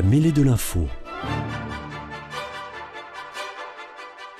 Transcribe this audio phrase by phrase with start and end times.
[0.00, 0.86] La mêlée de l'info.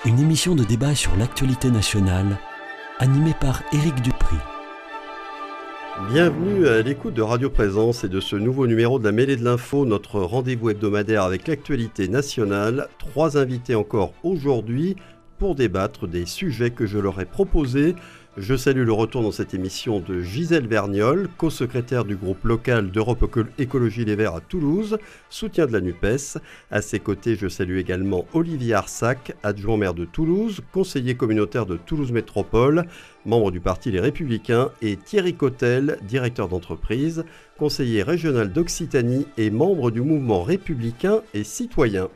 [0.05, 2.39] Une émission de débat sur l'actualité nationale
[2.97, 4.37] animée par Éric Dupri.
[6.11, 9.43] Bienvenue à l'écoute de Radio Présence et de ce nouveau numéro de la mêlée de
[9.43, 12.87] l'info, notre rendez-vous hebdomadaire avec l'actualité nationale.
[12.97, 14.95] Trois invités encore aujourd'hui
[15.37, 17.93] pour débattre des sujets que je leur ai proposés
[18.37, 23.25] je salue le retour dans cette émission de Gisèle Vergnol, co-secrétaire du groupe local d'Europe
[23.57, 24.97] Écologie Les Verts à Toulouse,
[25.29, 26.37] soutien de la NUPES.
[26.71, 31.75] À ses côtés, je salue également Olivier Arsac, adjoint maire de Toulouse, conseiller communautaire de
[31.75, 32.85] Toulouse Métropole,
[33.25, 37.25] membre du parti Les Républicains, et Thierry Cotel, directeur d'entreprise,
[37.57, 42.07] conseiller régional d'Occitanie et membre du mouvement républicain et citoyen.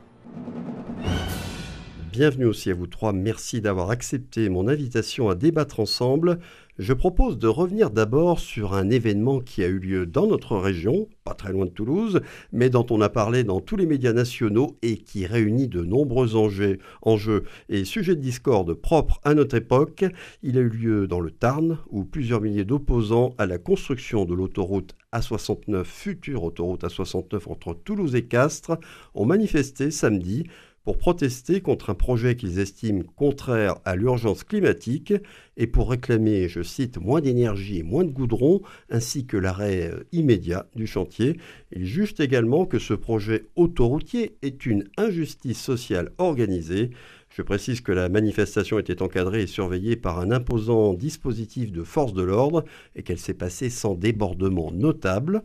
[2.12, 3.12] Bienvenue aussi à vous trois.
[3.12, 6.38] Merci d'avoir accepté mon invitation à débattre ensemble.
[6.78, 11.08] Je propose de revenir d'abord sur un événement qui a eu lieu dans notre région,
[11.24, 12.20] pas très loin de Toulouse,
[12.52, 16.36] mais dont on a parlé dans tous les médias nationaux et qui réunit de nombreux
[16.36, 20.04] enjeux, enjeux et sujets de discorde propres à notre époque.
[20.42, 24.34] Il a eu lieu dans le Tarn, où plusieurs milliers d'opposants à la construction de
[24.34, 28.78] l'autoroute A69, future autoroute A69 entre Toulouse et Castres,
[29.14, 30.44] ont manifesté samedi
[30.86, 35.12] pour protester contre un projet qu'ils estiment contraire à l'urgence climatique
[35.56, 40.04] et pour réclamer, je cite, moins d'énergie et moins de goudron, ainsi que l'arrêt euh,
[40.12, 41.38] immédiat du chantier.
[41.72, 46.90] Ils jugent également que ce projet autoroutier est une injustice sociale organisée.
[47.30, 52.12] Je précise que la manifestation était encadrée et surveillée par un imposant dispositif de force
[52.12, 52.64] de l'ordre
[52.94, 55.42] et qu'elle s'est passée sans débordement notable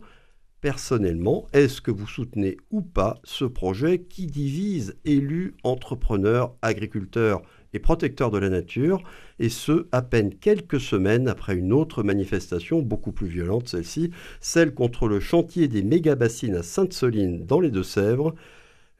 [0.62, 7.42] personnellement, est-ce que vous soutenez ou pas ce projet qui divise élus, entrepreneurs, agriculteurs
[7.74, 9.02] et protecteurs de la nature,
[9.40, 14.72] et ce, à peine quelques semaines après une autre manifestation beaucoup plus violente, celle-ci, celle
[14.72, 18.34] contre le chantier des méga-bassines à Sainte-Soline dans les Deux-Sèvres?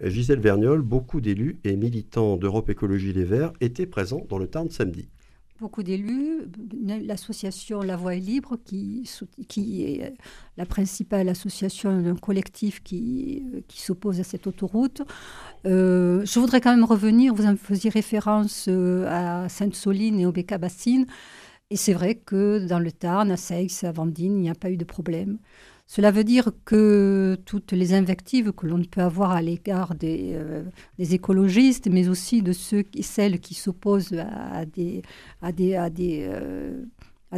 [0.02, 4.68] Gisèle Vergnol, beaucoup d'élus et militants d'Europe Écologie Les Verts étaient présents dans le Tarn
[4.68, 5.08] samedi
[5.62, 6.42] beaucoup d'élus,
[7.06, 9.06] l'association La Voix est libre, qui,
[9.82, 10.14] est
[10.58, 15.00] la principale association d'un collectif qui, qui s'oppose à cette autoroute.
[15.64, 20.32] Euh, je voudrais quand même revenir, vous en faisiez référence euh, à Sainte-Soline et au
[20.32, 21.06] Béca-Bassine.
[21.70, 24.70] Et c'est vrai que dans le Tarn, à Seix, à Vendine, il n'y a pas
[24.70, 25.38] eu de problème.
[25.94, 30.64] Cela veut dire que toutes les invectives que l'on peut avoir à l'égard des, euh,
[30.98, 35.02] écologistes, mais aussi de ceux et celles qui s'opposent à, euh,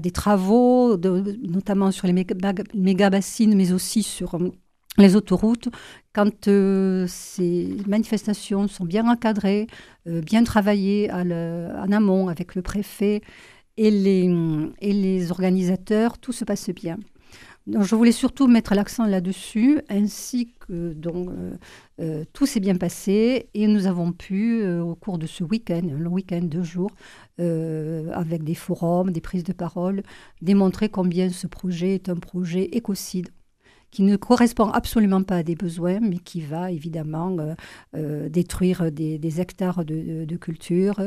[0.01, 4.53] des travaux, notamment sur les méga-bassines, mais aussi sur euh,
[4.99, 5.69] les autoroutes,
[6.13, 9.67] quand ces manifestations sont bien encadrées,
[10.07, 13.21] bien travaillées en amont avec le préfet
[13.77, 16.99] et les organisateurs, tout se passe bien
[17.67, 21.57] je voulais surtout mettre l'accent là-dessus, ainsi que donc, euh,
[22.01, 25.83] euh, tout s'est bien passé et nous avons pu, euh, au cours de ce week-end,
[25.91, 26.91] un week-end de jours,
[27.39, 30.03] avec des forums, des prises de parole,
[30.41, 33.31] démontrer combien ce projet est un projet écocide
[33.91, 37.37] qui ne correspond absolument pas à des besoins, mais qui va évidemment
[37.93, 41.01] détruire des, hectares de, de culture,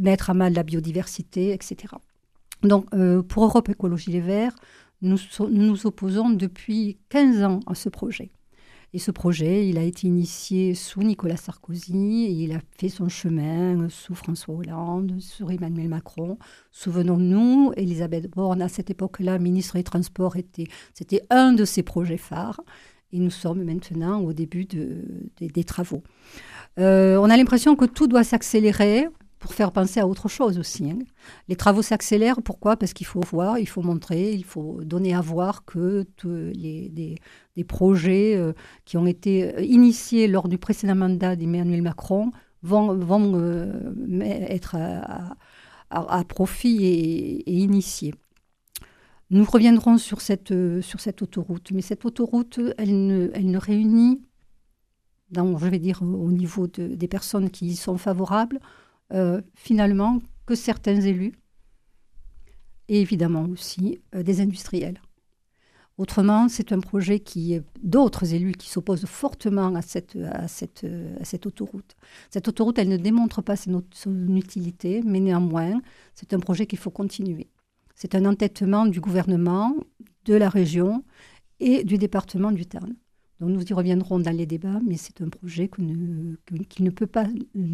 [0.00, 1.94] mettre à mal la biodiversité, etc.
[2.62, 2.86] Donc,
[3.28, 4.54] pour Europe Écologie Les Verts,
[5.02, 5.18] nous
[5.50, 8.30] nous opposons depuis 15 ans à ce projet.
[8.92, 13.88] Et ce projet, il a été initié sous Nicolas Sarkozy, il a fait son chemin
[13.88, 16.38] sous François Hollande, sous Emmanuel Macron.
[16.72, 22.16] Souvenons-nous, Elisabeth Borne, à cette époque-là, ministre des Transports, était, c'était un de ses projets
[22.16, 22.60] phares.
[23.12, 25.04] Et nous sommes maintenant au début de,
[25.40, 26.02] des travaux.
[26.78, 29.08] Euh, on a l'impression que tout doit s'accélérer
[29.40, 30.90] pour faire penser à autre chose aussi.
[30.90, 30.98] Hein.
[31.48, 32.76] Les travaux s'accélèrent, pourquoi?
[32.76, 37.64] Parce qu'il faut voir, il faut montrer, il faut donner à voir que les, des,
[37.64, 38.52] projets euh,
[38.84, 42.32] qui ont été euh, initiés lors du précédent mandat d'Emmanuel Macron
[42.62, 44.76] vont, vont euh, être
[45.90, 48.14] à, profit et, initiés.
[49.30, 50.52] Nous reviendrons sur cette,
[50.82, 54.20] sur cette autoroute, mais cette autoroute, elle ne, elle ne réunit,
[55.34, 58.58] je vais dire au niveau des personnes qui y sont favorables,
[59.12, 61.32] euh, finalement que certains élus
[62.88, 65.00] et évidemment aussi euh, des industriels.
[65.98, 70.86] Autrement, c'est un projet qui d'autres élus qui s'opposent fortement à cette, à, cette,
[71.20, 71.94] à cette autoroute.
[72.30, 73.82] Cette autoroute, elle ne démontre pas son,
[74.34, 75.82] utilité, mais néanmoins,
[76.14, 77.50] c'est un projet qu'il faut continuer.
[77.94, 79.76] C'est un entêtement du gouvernement,
[80.24, 81.04] de la région
[81.58, 82.94] et du département du Tarn.
[83.40, 87.26] Donc nous y reviendrons dans les débats, mais c'est un projet qui ne peut pas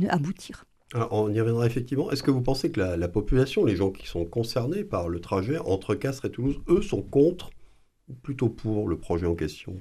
[0.09, 2.11] aboutir on y reviendra effectivement.
[2.11, 5.59] Est-ce que vous pensez que la, population, les gens qui sont concernés par le trajet
[5.59, 7.51] entre Castres et Toulouse, eux sont contre
[8.09, 9.81] ou plutôt pour le projet en question?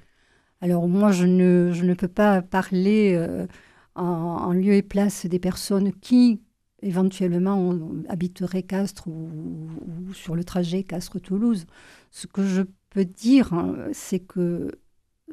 [0.62, 3.46] Alors moi, je ne, je ne, peux pas parler euh,
[3.94, 6.42] en, lieu et place des personnes qui
[6.82, 7.78] éventuellement
[8.10, 9.70] habiteraient Castres ou,
[10.14, 11.66] sur le trajet Castres-Toulouse.
[12.12, 14.72] Ce que je peux dire, hein, c'est que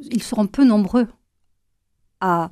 [0.01, 1.07] ils seront peu nombreux
[2.21, 2.51] à,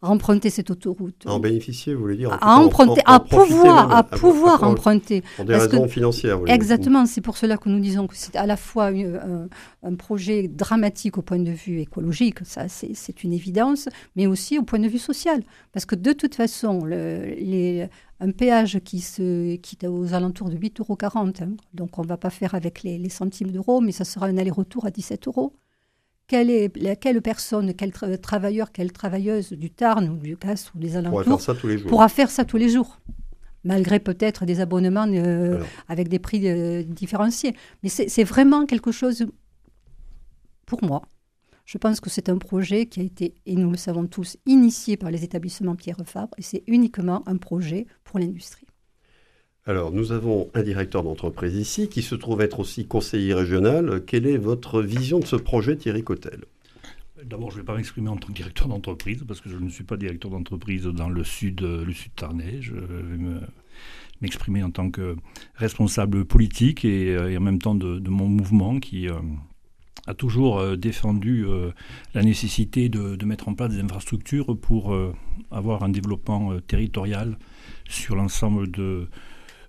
[0.00, 1.24] à emprunter cette autoroute.
[1.26, 5.22] À en bénéficier, vous voulez dire À emprunter, à pouvoir, à pouvoir emprunter.
[5.36, 6.38] Pour des raisons financières.
[6.46, 9.48] exactement, c'est pour cela que nous disons que c'est à la fois un,
[9.82, 14.62] un, projet dramatique au point de vue écologique, ça c'est une évidence, mais aussi au
[14.62, 15.42] point de vue social.
[15.72, 17.88] Parce que de toute façon, le, les,
[18.20, 20.98] un péage qui, se, qui est aux alentours de 8,40 euros,
[21.40, 24.26] hein, donc on ne va pas faire avec les, les centimes d'euros, mais ça sera
[24.26, 25.52] un aller-retour à 17 euros
[26.28, 27.90] quelle, est, quelle personne, quel
[28.20, 31.66] travailleur, quelle travailleuse du Tarn ou du Castres ou des alentours pourra faire ça tous
[31.66, 32.98] les jours, pourra faire ça tous les jours
[33.64, 37.54] malgré peut-être des abonnements euh, avec des prix euh, différenciés.
[37.82, 39.26] Mais c'est vraiment quelque chose,
[40.64, 41.02] pour moi,
[41.64, 44.96] je pense que c'est un projet qui a été, et nous le savons tous, initié
[44.96, 48.67] par les établissements Pierre Fabre, et c'est uniquement un projet pour l'industrie.
[49.68, 54.02] Alors, nous avons un directeur d'entreprise ici qui se trouve être aussi conseiller régional.
[54.06, 56.46] Quelle est votre vision de ce projet, Thierry Cotel
[57.22, 59.68] D'abord, je ne vais pas m'exprimer en tant que directeur d'entreprise parce que je ne
[59.68, 62.62] suis pas directeur d'entreprise dans le sud, le sud tarnais.
[62.62, 63.18] Je vais
[64.22, 65.16] m'exprimer en tant que
[65.56, 69.16] responsable politique et, euh, en même temps de, mon mouvement qui euh,
[70.06, 71.44] a toujours euh, défendu
[72.14, 74.98] la nécessité de, de, mettre en place des infrastructures pour
[75.50, 77.36] avoir un développement territorial
[77.86, 79.08] sur l'ensemble de,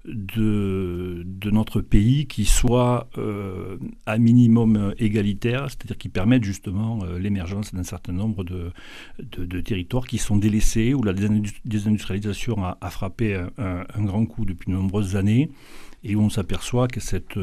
[0.06, 7.20] de, de notre pays qui soit euh, à minimum égalitaire, c'est-à-dire qui permettent justement euh,
[7.20, 8.72] l'émergence d'un certain nombre de,
[9.20, 14.46] de, territoires qui sont délaissés, où la désindustrialisation a, a frappé un, un, grand coup
[14.46, 15.52] depuis de nombreuses années,
[16.04, 17.38] et où on s'aperçoit que cette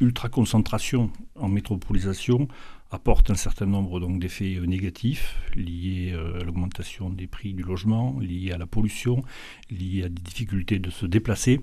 [0.00, 2.48] ultra-concentration en métropolisation
[2.90, 8.18] apporte un certain nombre d'effets euh, négatifs liés euh, à l'augmentation des prix du logement,
[8.20, 9.22] liés à la pollution,
[9.70, 11.60] liés à des difficultés de se déplacer,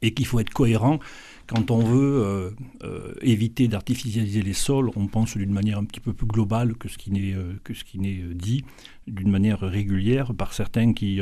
[0.00, 0.98] et qu'il faut être cohérent
[1.46, 4.90] quand on veut euh, éviter d'artificialiser les sols.
[4.96, 7.84] On pense d'une manière un petit peu plus globale que ce qui n'est que ce
[7.84, 8.64] qui n'est dit
[9.06, 11.20] d'une manière régulière par certains qui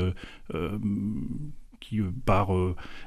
[1.80, 2.50] qui, par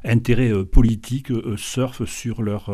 [0.04, 2.70] intérêt politique, surfent sur leur,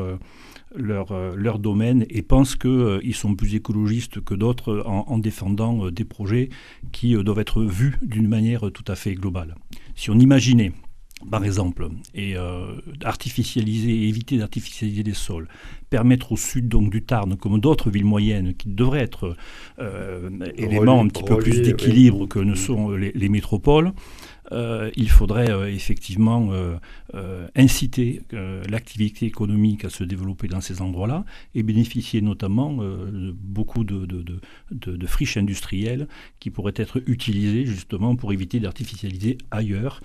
[0.76, 5.86] leur, euh, leur domaine et pensent qu'ils euh, sont plus écologistes que d'autres en, défendant
[5.86, 6.50] euh, des projets
[6.92, 9.56] qui doivent être vus d'une manière tout à fait globale.
[9.96, 10.72] Si on imaginait
[11.30, 12.36] par exemple, et
[13.04, 15.48] artificialiser, éviter d'artificialiser les sols,
[15.90, 19.36] permettre au sud donc du Tarn, comme d'autres villes moyennes, qui devraient être
[20.58, 23.94] éléments un petit peu plus d'équilibre que ne sont les métropoles,
[24.52, 28.22] euh, il faudrait euh, effectivement euh, inciter
[28.70, 31.26] l'activité économique à se développer dans ces endroits-là
[31.56, 36.08] et bénéficier notamment de beaucoup de, de, friches industrielles
[36.40, 40.02] qui pourraient être utilisées justement pour éviter d'artificialiser ailleurs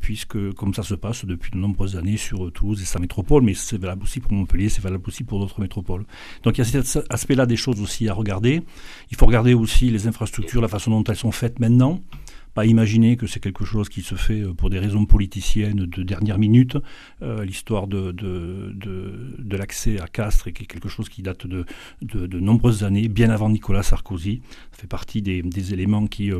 [0.00, 3.54] puisque comme ça se passe depuis de nombreuses années sur Toulouse et sa métropole, mais
[3.54, 6.04] c'est valable aussi pour Montpellier, c'est valable aussi pour d'autres métropoles.
[6.42, 8.62] Donc il y a cet aspect-là des choses aussi à regarder.
[9.10, 12.00] Il faut regarder aussi les infrastructures, la façon dont elles sont faites maintenant
[12.54, 16.38] pas imaginer que c'est quelque chose qui se fait pour des raisons politiciennes de dernière
[16.38, 16.78] minute.
[17.20, 21.66] L'histoire de, de, de, l'accès à Castres est quelque chose qui date de,
[22.02, 24.40] de, nombreuses années, bien avant Nicolas Sarkozy.
[24.70, 26.30] Ça fait partie des éléments qui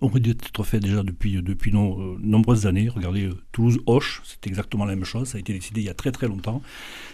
[0.00, 2.88] aurait dû être fait déjà depuis, depuis euh, nombreuses années.
[2.88, 5.28] Regardez euh, Toulouse-Hoche, c'est exactement la même chose.
[5.28, 6.62] Ça a été décidé il y a très très longtemps.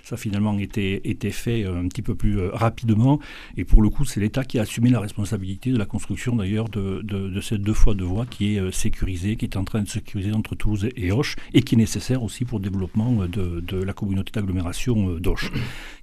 [0.05, 3.21] Ça a finalement été, été fait euh, un petit peu plus rapidement.
[3.57, 6.69] Et pour le coup, c'est l'État qui a assumé la responsabilité de la construction d'ailleurs
[6.69, 9.89] de, de, ces deux fois deux voies qui est sécurisée, qui est en train de
[9.89, 13.83] sécuriser entre Toulouse et Hoche et qui est nécessaire aussi pour le développement de, de
[13.83, 15.51] la communauté d'agglomération d'Hoche.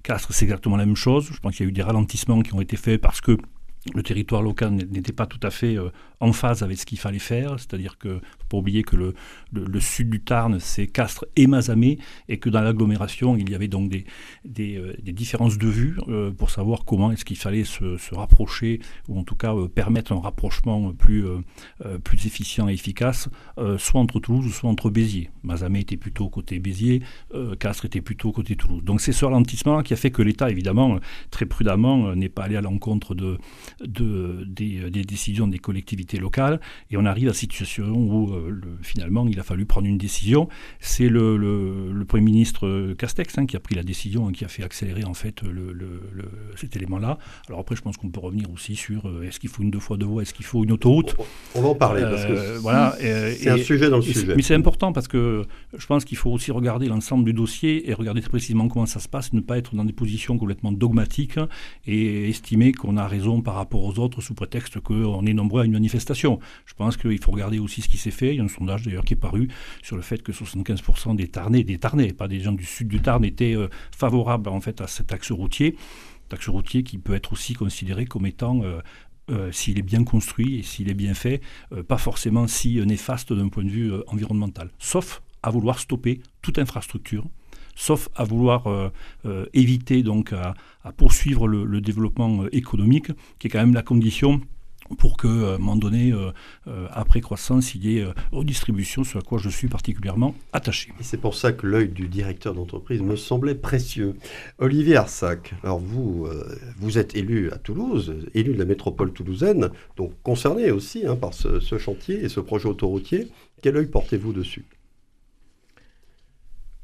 [0.02, 1.28] Castres, c'est exactement la même chose.
[1.32, 3.36] Je pense qu'il y a eu des ralentissements qui ont été faits parce que
[3.94, 5.76] le territoire local n'était pas tout à fait
[6.20, 10.10] en phase avec ce qu'il fallait faire, c'est-à-dire que faut pas oublier que le, sud
[10.10, 11.98] du Tarn c'est Castres et Mazamet
[12.28, 14.04] et que dans l'agglomération il y avait donc des,
[14.58, 19.24] euh, différences de vue euh, pour savoir comment est-ce qu'il fallait se, rapprocher ou en
[19.24, 21.24] tout cas permettre un rapprochement plus,
[22.02, 23.28] plus efficient et efficace,
[23.78, 25.30] soit entre Toulouse soit entre Béziers.
[25.42, 27.02] Mazamet était plutôt côté Béziers,
[27.58, 28.82] Castres était plutôt côté Toulouse.
[28.82, 30.98] Donc c'est ce ralentissement qui a fait que l'État évidemment
[31.30, 33.38] très prudemment n'est pas allé à l'encontre de,
[33.80, 36.60] des, décisions des collectivités locales.
[36.90, 40.48] Et on arrive à cette situation où euh, finalement il a fallu prendre une décision.
[40.80, 44.48] C'est le, le, Premier ministre Castex hein, qui a pris la décision et qui a
[44.48, 45.76] fait accélérer en fait le,
[46.56, 47.18] cet élément-là.
[47.48, 49.78] Alors après, je pense qu'on peut revenir aussi sur euh, est-ce qu'il faut une deux
[49.78, 51.14] fois deux voies, est-ce qu'il faut une autoroute.
[51.54, 54.34] On va en parler parce que euh, voilà, c'est un sujet dans le sujet.
[54.34, 55.44] Mais c'est important parce que
[55.76, 59.00] je pense qu'il faut aussi regarder l'ensemble du dossier et regarder très précisément comment ça
[59.00, 61.38] se passe, ne pas être dans des positions complètement dogmatiques
[61.86, 65.64] et estimer qu'on a raison par rapport aux autres sous prétexte qu'on est nombreux à
[65.64, 65.99] une manifestation.
[66.00, 68.34] Je pense qu'il faut regarder aussi ce qui s'est fait.
[68.34, 69.48] Il y a un sondage d'ailleurs qui est paru
[69.82, 73.00] sur le fait que 75% des Tarnais, des Tarnais, pas des gens du sud du
[73.00, 75.76] Tarn, étaient euh, favorables en fait à cet axe routier.
[76.32, 78.80] Axe routier qui peut être aussi considéré comme étant euh,
[79.30, 81.40] euh, s'il est bien construit et s'il est bien fait,
[81.88, 84.70] pas forcément si néfaste d'un point de vue environnemental.
[84.78, 87.26] Sauf à vouloir stopper toute infrastructure
[87.74, 88.64] sauf à vouloir
[89.54, 90.54] éviter donc à,
[90.92, 94.40] poursuivre le, développement économique, qui est quand même la condition
[94.98, 96.12] pour que, à un moment donné,
[96.90, 100.92] après croissance, il y ait redistribution, ce à quoi je suis particulièrement attaché.
[100.98, 104.16] Et c'est pour ça que l'œil du directeur d'entreprise me semblait précieux.
[104.58, 106.28] Olivier Arsac, alors vous,
[106.78, 111.34] vous êtes élu à Toulouse, élu de la métropole toulousaine, donc concerné aussi hein, par
[111.34, 113.28] ce, ce chantier et ce projet autoroutier.
[113.62, 114.64] Quel œil portez-vous dessus?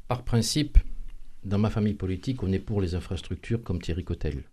[0.07, 0.77] Par principe,
[1.43, 4.43] dans ma famille politique, on est pour les infrastructures comme Thierry Cotel.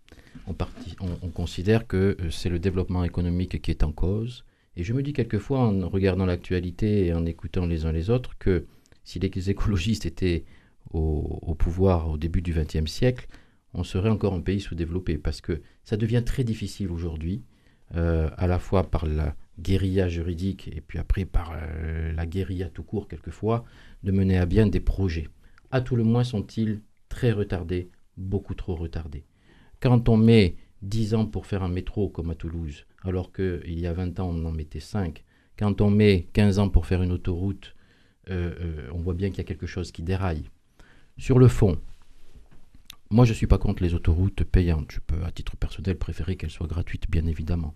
[0.47, 4.45] On, considère que euh, c'est le développement économique qui est en cause.
[4.75, 8.37] Et je me dis quelquefois, en regardant l'actualité et en écoutant les uns les autres,
[8.37, 8.65] que
[9.03, 10.45] si les écologistes étaient
[10.91, 13.27] au, pouvoir au début du XXe siècle,
[13.73, 15.17] on serait encore un pays sous-développé.
[15.17, 17.43] Parce que ça devient très difficile aujourd'hui,
[17.95, 22.69] euh, à la fois par la guérilla juridique et puis après par euh, la guérilla
[22.69, 23.63] tout court quelquefois,
[24.03, 25.29] de mener à bien des projets
[25.75, 29.25] à tout le moins sont-ils très retardés, beaucoup trop retardés.
[29.85, 33.85] Quand on met 10 ans pour faire un métro comme à Toulouse, alors qu'il y
[33.85, 35.23] a 20 ans on en mettait 5,
[35.59, 37.75] quand on met 15 ans pour faire une autoroute,
[38.31, 40.49] euh, euh, on voit bien qu'il y a quelque chose qui déraille.
[41.19, 41.77] Sur le fond,
[43.11, 44.91] moi je ne suis pas contre les autoroutes payantes.
[44.91, 47.75] Je peux à titre personnel préférer qu'elles soient gratuites, bien évidemment.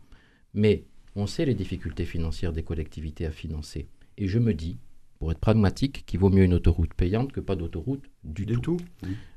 [0.55, 0.85] Mais
[1.15, 3.87] on sait les difficultés financières des collectivités à financer.
[4.17, 4.79] Et je me dis,
[5.19, 8.77] pour être pragmatique, qu'il vaut mieux une autoroute payante que pas d'autoroute du, tout.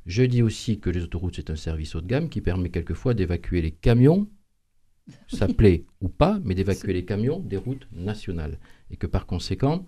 [0.07, 3.15] Je dis aussi que les autoroutes, c'est un service haut de gamme qui permet quelquefois
[3.15, 4.29] d'évacuer les camions,
[5.27, 8.59] ça plaît ou pas, mais d'évacuer les camions des routes nationales.
[8.93, 9.85] Et que par conséquent,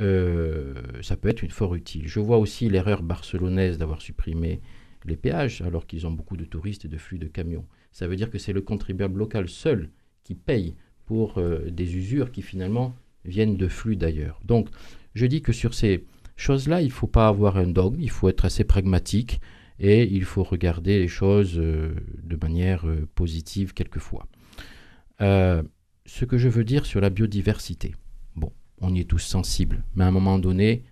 [0.00, 2.06] euh, ça peut être une fort utile.
[2.06, 4.60] Je vois aussi l'erreur barcelonaise d'avoir supprimé
[5.06, 7.66] les péages alors qu'ils ont beaucoup de touristes et de flux de camions.
[7.90, 9.90] Ça veut dire que c'est le contribuable local seul
[10.24, 10.74] qui paye
[11.06, 14.40] pour euh, des usures qui finalement viennent de flux d'ailleurs.
[14.44, 14.68] Donc
[15.14, 16.04] je dis que sur ces
[16.36, 19.40] choses-là, il ne faut pas avoir un dogme, il faut être assez pragmatique
[19.78, 24.26] et il faut regarder les choses euh, de manière euh, positive quelquefois.
[25.20, 25.62] Euh,
[26.06, 27.94] ce que je veux dire sur la biodiversité,
[28.36, 30.82] bon, on y est tous sensibles, mais à un moment donné,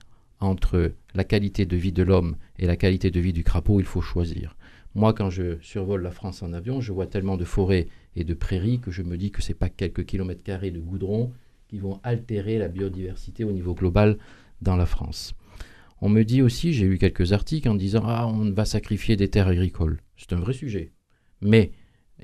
[0.40, 3.86] entre la qualité de vie de l'homme et la qualité de vie du crapaud, il
[3.86, 4.56] faut choisir.
[4.94, 8.34] Moi, quand je survole la France en avion, je vois tellement de forêts et de
[8.34, 11.32] prairies que je me dis que ce n'est pas quelques kilomètres carrés de goudron
[11.70, 14.18] qui vont altérer la biodiversité au niveau global
[14.60, 15.34] dans la France.
[16.00, 19.28] On me dit aussi, j'ai lu quelques articles en disant Ah, on va sacrifier des
[19.28, 20.00] terres agricoles.
[20.16, 20.90] C'est un vrai sujet.
[21.40, 21.70] Mais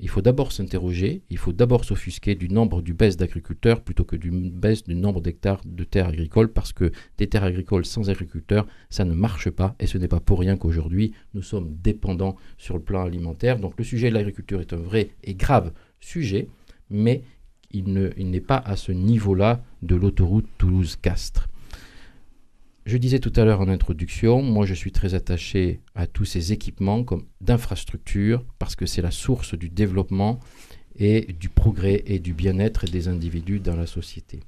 [0.01, 4.17] il faut d'abord s'interroger, il faut d'abord s'offusquer du nombre du baisse d'agriculteurs plutôt que
[4.17, 8.67] du baisse du nombre d'hectares de terres agricoles parce que des terres agricoles sans agriculteurs,
[8.89, 12.75] ça ne marche pas et ce n'est pas pour rien qu'aujourd'hui nous sommes dépendants sur
[12.75, 13.59] le plan alimentaire.
[13.59, 16.49] Donc le sujet de l'agriculture est un vrai et grave sujet,
[16.89, 17.23] mais
[17.71, 21.47] il n'est pas à ce niveau-là de l'autoroute Toulouse-Castres.
[22.85, 26.53] Je disais tout à l'heure en introduction, moi je suis très attaché à tous ces
[26.53, 30.39] équipements comme d'infrastructures parce que c'est la source du développement
[30.95, 34.39] et du progrès et du bien-être des individus dans la société.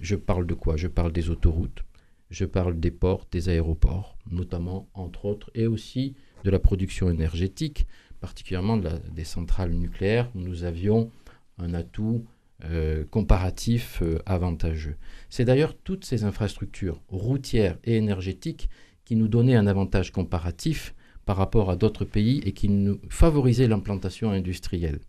[0.00, 0.76] Je parle de quoi?
[0.78, 1.84] Je parle des autoroutes,
[2.30, 7.86] je parle des ports, des aéroports, notamment entre autres, et aussi de la production énergétique,
[8.20, 11.10] particulièrement des centrales nucléaires où nous avions
[11.58, 12.24] un atout
[12.70, 14.96] euh, comparatif euh, avantageux.
[15.30, 18.68] C'est d'ailleurs toutes ces infrastructures routières et énergétiques
[19.04, 20.94] qui nous donnaient un avantage comparatif
[21.24, 25.00] par rapport à d'autres pays et qui nous favorisaient l'implantation industrielle.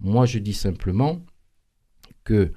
[0.00, 1.24] Moi, je dis simplement
[2.24, 2.52] que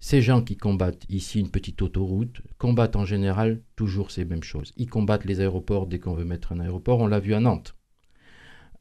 [0.00, 4.72] ces gens qui combattent ici une petite autoroute combattent en général toujours ces mêmes choses.
[4.76, 7.00] Ils combattent les aéroports dès qu'on veut mettre un aéroport.
[7.00, 7.74] On l'a vu à Nantes.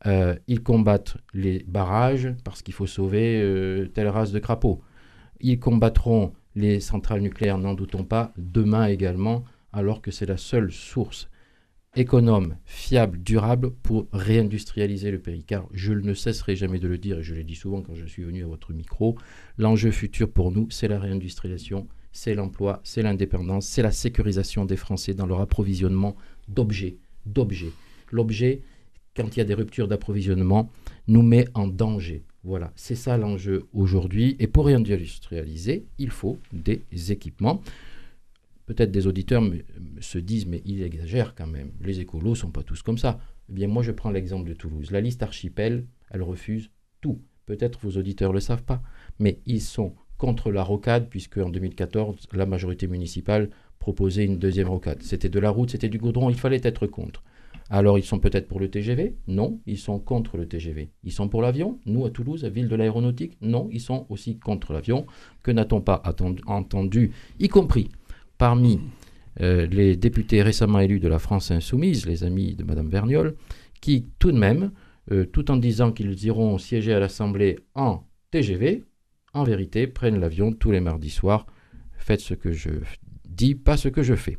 [0.06, 4.82] Euh, ils combattent les barrages parce qu'il faut sauver euh, telle race de crapauds.
[5.40, 10.72] Ils combattront les centrales nucléaires, n'en doutons pas, demain également, alors que c'est la seule
[10.72, 11.30] source
[11.96, 15.44] économe, fiable, durable pour réindustrialiser le pays.
[15.44, 18.06] Car je ne cesserai jamais de le dire, et je l'ai dit souvent quand je
[18.06, 19.16] suis venu à votre micro,
[19.58, 24.78] l'enjeu futur pour nous, c'est la réindustrialisation, c'est l'emploi, c'est l'indépendance, c'est la sécurisation des
[24.78, 26.16] Français dans leur approvisionnement
[26.48, 26.98] d'objets.
[27.26, 27.72] d'objets.
[28.12, 28.62] L'objet,
[29.16, 30.70] quand il y a des ruptures d'approvisionnement,
[31.08, 32.24] nous met en danger.
[32.44, 34.36] Voilà, c'est ça l'enjeu aujourd'hui.
[34.40, 37.62] Et pour réindustrialiser, il faut des équipements.
[38.66, 39.44] Peut-être des auditeurs
[40.00, 41.72] se disent, mais il exagère quand même.
[41.82, 43.20] Les écolos ne sont pas tous comme ça.
[43.50, 44.92] Eh bien, moi, je prends l'exemple de Toulouse.
[44.92, 46.70] La liste archipel, elle refuse
[47.02, 47.22] tout.
[47.46, 48.82] Peut-être vos auditeurs ne le savent pas,
[49.20, 54.70] mais ils sont contre la rocade, puisque en 2014, la majorité municipale proposait une deuxième
[54.70, 55.02] rocade.
[55.02, 57.22] C'était de la route, c'était du goudron, il fallait être contre.
[57.74, 60.92] Alors ils sont peut-être pour le TGV Non, ils sont contre le TGV.
[61.04, 61.80] Ils sont pour l'avion?
[61.88, 63.36] Nous, à Toulouse, ville de l'aéronautique?
[63.42, 65.08] Non, ils sont aussi contre l'avion.
[65.42, 66.04] Que n'a-t-on pas
[66.46, 67.90] entendu, y compris
[68.38, 68.80] parmi
[69.42, 73.36] euh, les députés récemment élus de la France insoumise, les amis de Mme Vergnol,
[73.82, 74.72] qui tout de même,
[75.12, 78.84] euh, tout en disant qu'ils iront siéger à l'Assemblée en TGV,
[79.34, 81.48] en vérité prennent l'avion tous les mardis soirs.
[81.98, 82.70] Faites ce que je
[83.28, 84.38] dis, pas ce que je fais.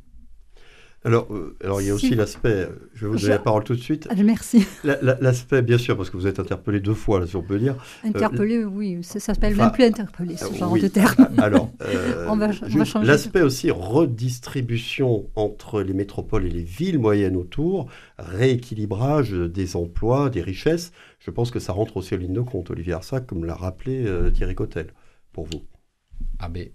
[1.07, 3.63] Alors, euh, alors il y a aussi l'aspect, euh, je vais vous donner la parole
[3.63, 4.09] tout de suite.
[4.11, 4.67] Ah, merci.
[4.83, 7.77] L'aspect, bien sûr, parce que vous êtes interpellé deux fois, là, si on peut dire.
[8.05, 11.29] Euh, interpellé, oui, ça, s'appelle même plus interpellé, ce genre de terme.
[11.39, 11.71] Alors,
[12.29, 13.07] on va, changer.
[13.07, 20.41] L'aspect aussi redistribution entre les métropoles et les villes moyennes autour, rééquilibrage des emplois, des
[20.41, 23.55] richesses, je pense que ça rentre aussi en ligne de compte, Olivier Arsac, comme l'a
[23.55, 24.87] rappelé Thierry Cotel,
[25.33, 25.63] pour vous.
[26.39, 26.69] Ah ben,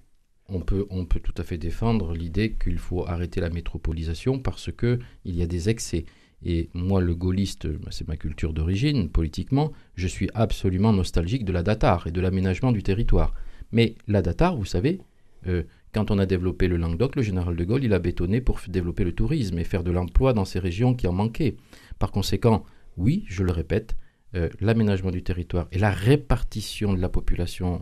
[0.50, 0.86] on peut,
[1.24, 5.70] tout à fait défendre l'idée qu'il faut arrêter la métropolisation parce qu'il y a des
[5.70, 6.06] excès.
[6.44, 11.64] Et moi, le gaulliste, c'est ma culture d'origine, politiquement, je suis absolument nostalgique de la
[11.64, 13.34] datar et de l'aménagement du territoire.
[13.72, 15.00] Mais la datar, vous savez,
[15.48, 18.62] euh, quand on a développé le Languedoc, le général de Gaulle, il a bétonné pour
[18.68, 21.56] développer le tourisme et faire de l'emploi dans ces régions qui en manquaient.
[21.98, 22.64] Par conséquent,
[22.96, 23.98] oui, je le répète,
[24.36, 27.82] euh, l'aménagement du territoire et la répartition de la population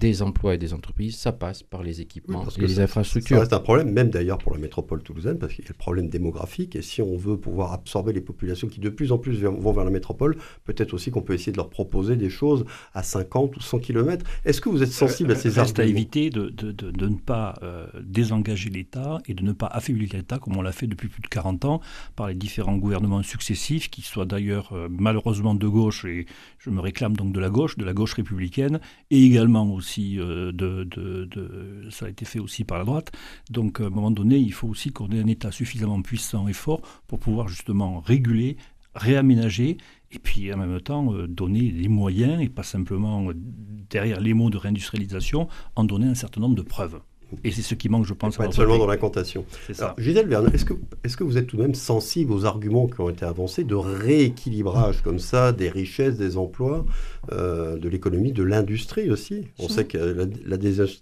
[0.00, 3.36] des emplois et des entreprises, ça passe par les équipements et les infrastructures.
[3.36, 5.76] Ça reste un problème, même d'ailleurs pour la métropole toulousaine, parce qu'il y a le
[5.76, 6.76] problème démographique.
[6.76, 9.84] Et si on veut pouvoir absorber les populations qui de plus en plus vont vers
[9.84, 13.60] la métropole, peut-être aussi qu'on peut essayer de leur proposer des choses à 50 ou
[13.60, 14.24] 100 km.
[14.44, 17.54] Est-ce que vous êtes sensible à ces Reste à éviter de, de, de, ne pas
[17.62, 21.22] euh, désengager l'État et de ne pas affaiblir l'État comme on l'a fait depuis plus
[21.22, 21.80] de 40 ans
[22.16, 26.26] par les différents gouvernements successifs, qui soient d'ailleurs euh, malheureusement de gauche, et
[26.58, 30.52] je me réclame donc de la gauche, de la gauche républicaine, et également aussi euh,
[30.52, 33.12] de, ça a été fait aussi par la droite.
[33.50, 36.52] Donc à un moment donné, il faut aussi qu'on ait un État suffisamment puissant et
[36.52, 38.56] fort pour pouvoir justement réguler,
[38.94, 39.78] réaménager
[40.10, 44.34] et puis en même temps euh, donner les moyens et pas simplement euh, derrière les
[44.34, 47.00] mots de réindustrialisation en donner un certain nombre de preuves.
[47.44, 48.36] Et c'est ce qui manque, je pense.
[48.36, 49.44] Pas être seulement dans l'incantation.
[49.66, 49.94] C'est ça.
[49.98, 53.00] Gisèle Verne, est-ce que, est que vous êtes tout de même sensible aux arguments qui
[53.00, 56.84] ont été avancés de rééquilibrage comme ça des richesses, des emplois,
[57.32, 59.48] euh, de l'économie, de l'industrie aussi?
[59.58, 60.56] On sait que la, la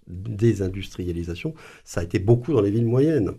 [0.07, 3.33] désindustrialisation, ça a été beaucoup dans les villes moyennes.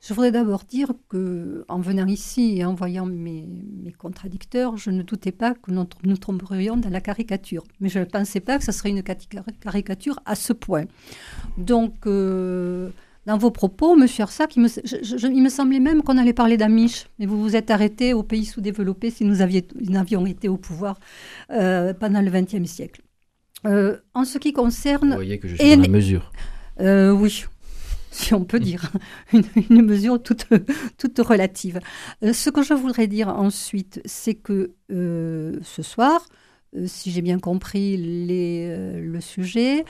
[0.00, 3.46] Je voudrais d'abord dire que, en venant ici et en voyant mes,
[3.98, 7.64] contradicteurs, je ne doutais pas que nous, nous tomberions dans la caricature.
[7.80, 10.84] Mais je ne pensais pas que ce serait une caricature à ce point.
[11.58, 12.88] Donc, euh,
[13.26, 17.06] dans vos propos, Monsieur Arsac, il me, semblait même qu'on allait parler d'Amish.
[17.18, 20.98] Mais vous vous êtes arrêté au pays sous-développé si nous, avions été au pouvoir
[21.50, 23.02] euh, pendant le XXe siècle.
[23.66, 25.10] Euh, en ce qui concerne...
[25.10, 26.32] Vous voyez que je suis dans la mesure.
[26.80, 27.44] oui,
[28.10, 28.92] si on peut dire,
[29.32, 30.46] une, mesure toute,
[31.18, 31.80] relative.
[32.22, 36.26] Euh, ce que je voudrais dire ensuite, c'est que euh, ce soir,
[36.86, 39.84] si j'ai bien compris le sujet,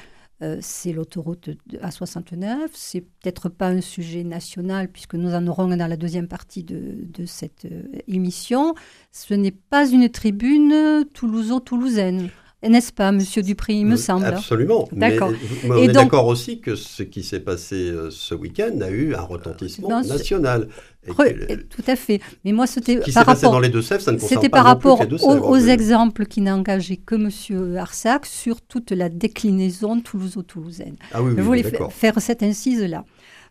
[0.62, 1.50] c'est l'autoroute
[1.82, 2.70] A69.
[2.72, 6.96] C'est peut-être pas un sujet national, puisque nous en aurons dans la deuxième partie de,
[7.02, 7.68] de cette
[8.08, 8.74] émission.
[9.12, 12.30] Ce n'est pas une tribune toulouso-toulousaine.
[12.62, 14.86] N'est-ce pas, Monsieur Dupri, il me semble Absolument.
[14.92, 15.30] D'accord.
[15.64, 19.14] Mais, on est d'accord aussi que ce qui s'est passé euh, ce week-end a eu
[19.14, 20.68] un retentissement national.
[21.06, 22.20] Tout à fait.
[22.44, 23.24] Mais moi, c'était par rapport.
[23.24, 26.54] Passé dans les deux Sèvres, ça ne concerne pas par rapport aux, exemples qui n'a
[26.54, 30.96] engagé que Monsieur Arsac sur toute la déclinaison toulouso-toulousaine.
[31.12, 33.04] Ah oui, oui, Je voulais faire cette incise-là.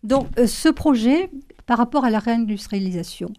[0.04, 1.32] Donc, euh, ce projet,
[1.66, 3.34] par rapport à la réindustrialisation,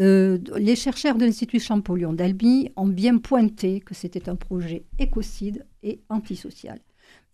[0.00, 5.66] euh, les chercheurs de l'Institut Champollion d'Albi ont bien pointé que c'était un projet écocide
[5.82, 6.78] et antisocial.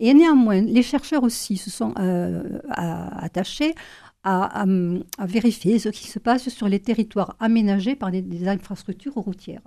[0.01, 3.75] Et néanmoins, les chercheurs aussi se sont euh, attachés
[4.25, 4.65] à,
[5.19, 9.61] vérifier ce qui se passe sur les territoires aménagés par des, infrastructures routières.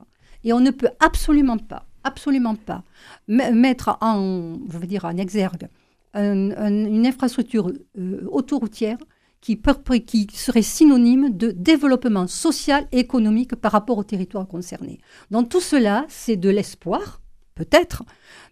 [0.43, 2.83] Et on ne peut absolument pas, absolument pas
[3.27, 5.67] mettre en, je veux dire, en exergue
[6.15, 8.97] une infrastructure euh, autoroutière
[9.55, 14.99] qui, serait synonyme de développement social et économique par rapport au territoire concerné.
[15.31, 17.21] Donc tout cela, c'est de l'espoir,
[17.55, 18.03] peut-être,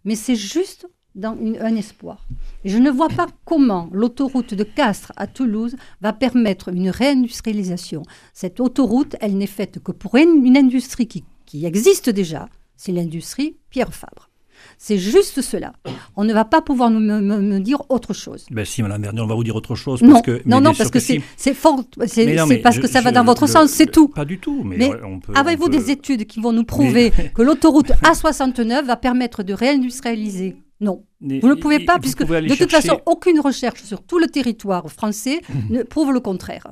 [0.05, 2.27] mais c'est juste dans un espoir.
[2.65, 8.03] Je ne vois pas comment l'autoroute de Castres à Toulouse va permettre une réindustrialisation.
[8.33, 13.57] Cette autoroute, elle n'est faite que pour une, industrie qui, qui existe déjà, c'est l'industrie
[13.69, 14.29] Pierre Fabre.
[14.77, 15.73] C'est juste cela.
[16.15, 18.45] On ne va pas pouvoir nous, me, dire autre chose.
[18.51, 20.01] Ben si, Madame Bernier, on va vous dire autre chose.
[20.01, 21.21] Non, parce que, non, non, parce que, c'est
[21.53, 21.83] fort.
[22.07, 24.09] C'est parce que ça va dans votre sens, c'est tout.
[24.09, 24.63] Pas du tout.
[24.63, 29.43] Mais, on peut, avez-vous des études qui vont nous prouver que l'autoroute A69 va permettre
[29.43, 30.55] de réindustrialiser?
[30.81, 31.05] Non.
[31.21, 35.41] vous ne pouvez pas, puisque de toute façon, aucune recherche sur tout le territoire français
[35.69, 36.67] ne prouve le contraire.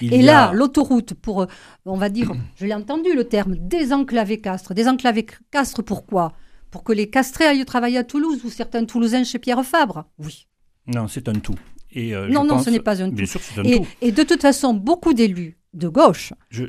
[0.00, 1.46] et là, l'autoroute, pour,
[1.86, 4.74] on va dire, je l'ai entendu le terme, désenclaver Castres.
[4.74, 6.32] Désenclaver Castres, pourquoi?
[6.72, 10.48] Pour que les castrés aillent travailler à Toulouse ou certains Toulousains chez Pierre Fabre Oui.
[10.88, 11.54] Non, c'est un tout.
[11.92, 13.14] Et euh, non, non, ce n'est pas un tout.
[13.14, 13.86] Bien sûr, c'est un et, tout.
[14.00, 16.32] Et de toute façon, beaucoup d'élus de gauche.
[16.50, 16.64] Je,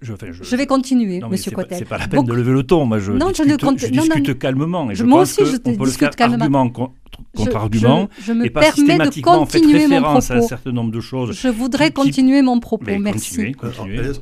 [0.00, 1.78] je, vais continuer, non, Monsieur Cotel.
[1.78, 2.84] C'est pas la peine de lever le ton.
[2.84, 4.90] Moi, je non, discute, je, ne discute calmement.
[4.90, 8.08] Et je moi aussi, je on peut discute le faire argument contre argument.
[8.20, 10.32] Je, me permets de continuer mon propos.
[10.32, 11.36] à un certain nombre de choses.
[11.36, 12.98] Je voudrais continuer mon propos.
[12.98, 13.54] merci.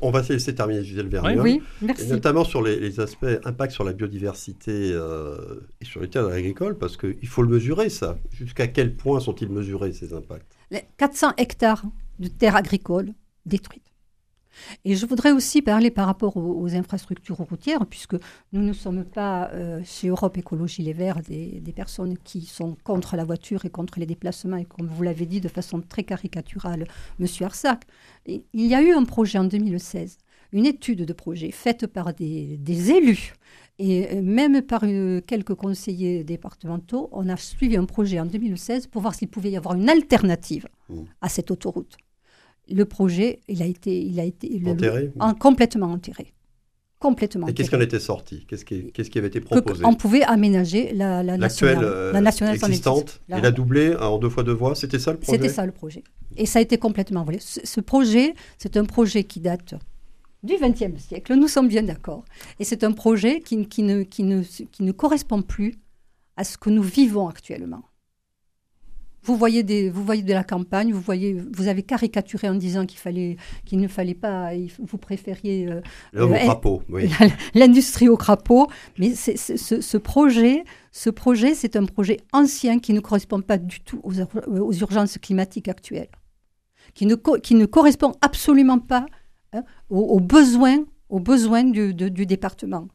[0.01, 1.39] On va laisser terminer Gisèle Vernier.
[1.39, 2.09] Oui, merci.
[2.09, 5.37] notamment sur les, aspects impact sur la biodiversité euh,
[5.81, 8.17] et sur les terres agricoles, parce qu'il faut le mesurer, ça.
[8.33, 10.57] Jusqu'à quel point sont-ils mesurés, ces impacts?
[10.97, 11.85] 400 hectares
[12.19, 13.13] de terres agricoles
[13.45, 13.96] détruites.
[14.85, 18.17] Et je voudrais aussi parler par rapport aux, infrastructures routières, puisque
[18.53, 23.17] nous ne sommes pas euh, chez Europe Écologie Les Verts des, personnes qui sont contre
[23.17, 26.87] la voiture et contre les déplacements, et comme vous l'avez dit de façon très caricaturale,
[27.21, 27.27] M.
[27.43, 27.85] Arsac.
[28.27, 30.19] il y a eu un projet en 2016,
[30.53, 33.35] une étude de projet faite par des, élus.
[33.79, 34.85] Et même par
[35.27, 39.57] quelques conseillers départementaux, on a suivi un projet en 2016 pour voir s'il pouvait y
[39.57, 41.03] avoir une alternative mmh.
[41.21, 41.99] à cette autoroute
[42.69, 46.33] le projet, il a été, il a été enterré, complètement enterré.
[46.99, 47.47] Complètement.
[47.47, 48.47] Et qu'est-ce qui en était sorti?
[48.49, 49.85] Qu'est-ce qui, qu'est-ce qui, avait été proposé?
[49.85, 53.21] On pouvait aménager la, la nationale, euh, la nationale existante.
[53.29, 54.75] Il a doublé en deux fois deux voies.
[54.75, 55.33] C'était ça le projet?
[55.33, 56.03] C'était ça le projet.
[56.39, 57.39] Et ça a été complètement volé.
[57.39, 59.75] Ce, projet, c'est un projet qui date
[60.43, 61.35] du XXe siècle.
[61.35, 62.25] Nous sommes bien d'accord.
[62.59, 65.75] Et c'est un projet qui, qui, ne, qui, ne, qui ne correspond plus
[66.37, 67.83] à ce que nous vivons actuellement.
[69.27, 72.87] Vous voyez, des, vous voyez de la campagne, vous, voyez, vous avez caricaturé en disant
[72.87, 75.81] qu'il fallait, qu'il ne fallait pas, vous préfériez euh,
[76.15, 78.69] euh l'industrie au crapaud.
[78.99, 80.63] Mais ce, projet,
[80.93, 84.15] ce projet, c'est un projet ancien qui ne correspond pas du tout aux,
[84.49, 86.11] aux urgences climatiques actuelles,
[86.95, 89.07] qui ne, qui ne correspond absolument pas
[89.53, 92.87] hein, aux, besoins, aux besoins du, du département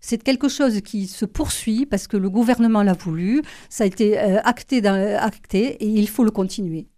[0.00, 4.18] c'est quelque chose qui se poursuit parce que le gouvernement l'a voulu, ça a été
[4.18, 6.88] euh, acté, dans, acté et il faut le continuer.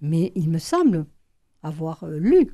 [0.00, 1.06] Mais il me semble
[1.62, 2.48] avoir euh, lu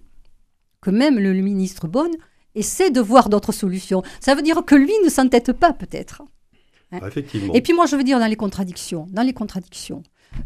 [0.80, 2.12] que même le, ministre Bonne
[2.54, 4.02] essaie de voir d'autres solutions.
[4.20, 6.22] Ça veut dire que lui ne s'entête pas peut-être.
[6.22, 7.00] Hein.
[7.02, 7.52] Ah, effectivement.
[7.54, 10.02] Et puis moi je veux dire dans les contradictions, dans les contradictions,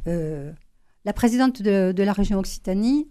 [0.06, 0.52] euh,
[1.04, 3.08] la présidente de la région Occitanie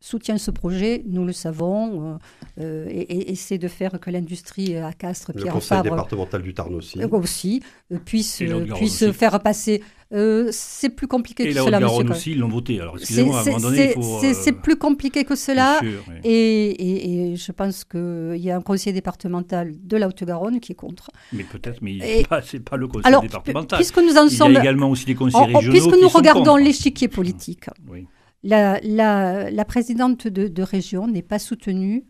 [0.00, 2.16] soutient ce projet, nous le savons, euh,
[2.60, 6.74] euh, et, essaie de faire que l'industrie à Castres, Pierre Le conseil départemental du Tarn
[6.74, 7.62] aussi, euh, aussi
[8.04, 8.42] puisse,
[8.76, 9.82] puisse faire passer.
[10.10, 12.04] c'est plus compliqué que cela, monsieur.
[12.04, 12.80] Et aussi, ils l'ont voté.
[12.80, 14.20] Alors, excusez-moi, à un moment donné, il faut...
[14.34, 15.80] C'est plus compliqué que cela.
[16.22, 20.76] et, et, je pense qu'il y a un conseil départemental de la Haute-Garonne qui est
[20.76, 21.10] contre.
[21.32, 21.98] Mais peut-être, mais
[22.42, 23.78] ce n'est pas, le conseil départemental.
[23.78, 24.52] Puisque nous en sommes...
[24.52, 27.64] Il y a également aussi les conseils régionaux Puisque nous regardons l'échiquier politique.
[27.88, 28.06] Oui
[28.46, 32.04] la, présidente de, région n'est pas soutenue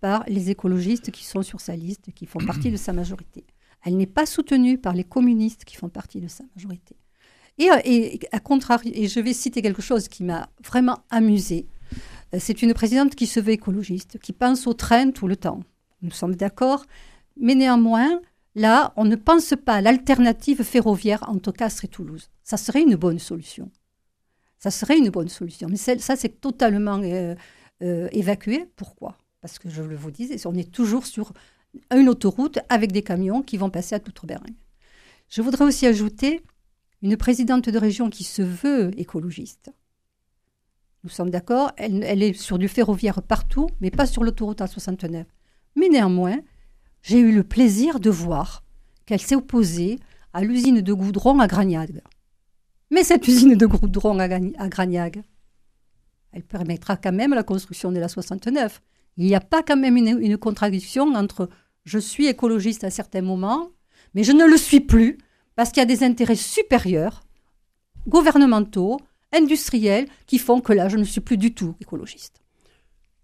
[0.00, 3.44] par les écologistes qui sont sur sa liste, qui font partie de sa majorité.
[3.84, 6.96] Elle n'est pas soutenue par les communistes qui font partie de sa majorité.
[7.58, 11.66] Et, euh, à contrario, et je vais citer quelque chose qui m'a vraiment amusée.
[12.34, 15.60] Euh, c'est une présidente qui se veut écologiste, qui pense au train tout le temps.
[16.02, 16.84] Nous sommes d'accord,
[17.40, 18.20] mais néanmoins,
[18.54, 22.28] là, on ne pense pas à l'alternative ferroviaire entre Castres et Toulouse.
[22.42, 23.70] Ça serait une bonne solution.
[24.66, 25.68] Ça serait une bonne solution.
[25.70, 27.36] Mais ça, c'est totalement euh,
[27.84, 28.68] euh, évacué.
[28.74, 29.16] Pourquoi?
[29.40, 31.32] Parce que je le vous disais, on est toujours sur
[31.94, 34.52] une autoroute avec des camions qui vont passer à Toutre-Berrin.
[35.28, 36.42] Je voudrais aussi ajouter
[37.00, 39.70] une présidente de région qui se veut écologiste.
[41.04, 45.26] Nous sommes d'accord, elle, est sur du ferroviaire partout, mais pas sur l'autoroute A69.
[45.76, 46.40] Mais néanmoins,
[47.02, 48.64] j'ai eu le plaisir de voir
[49.04, 50.00] qu'elle s'est opposée
[50.32, 51.90] à l'usine de goudron à Gragnac.
[52.90, 54.28] Mais cette usine de goudron à,
[54.68, 55.18] Gragnac,
[56.32, 58.80] elle permettra quand même la construction de la 69.
[59.16, 61.48] Il n'y a pas quand même une, contradiction entre
[61.84, 63.70] je suis écologiste à certains moments,
[64.14, 65.18] mais je ne le suis plus
[65.54, 67.22] parce qu'il y a des intérêts supérieurs,
[68.06, 69.00] gouvernementaux,
[69.32, 72.42] industriels, qui font que là, je ne suis plus du tout écologiste.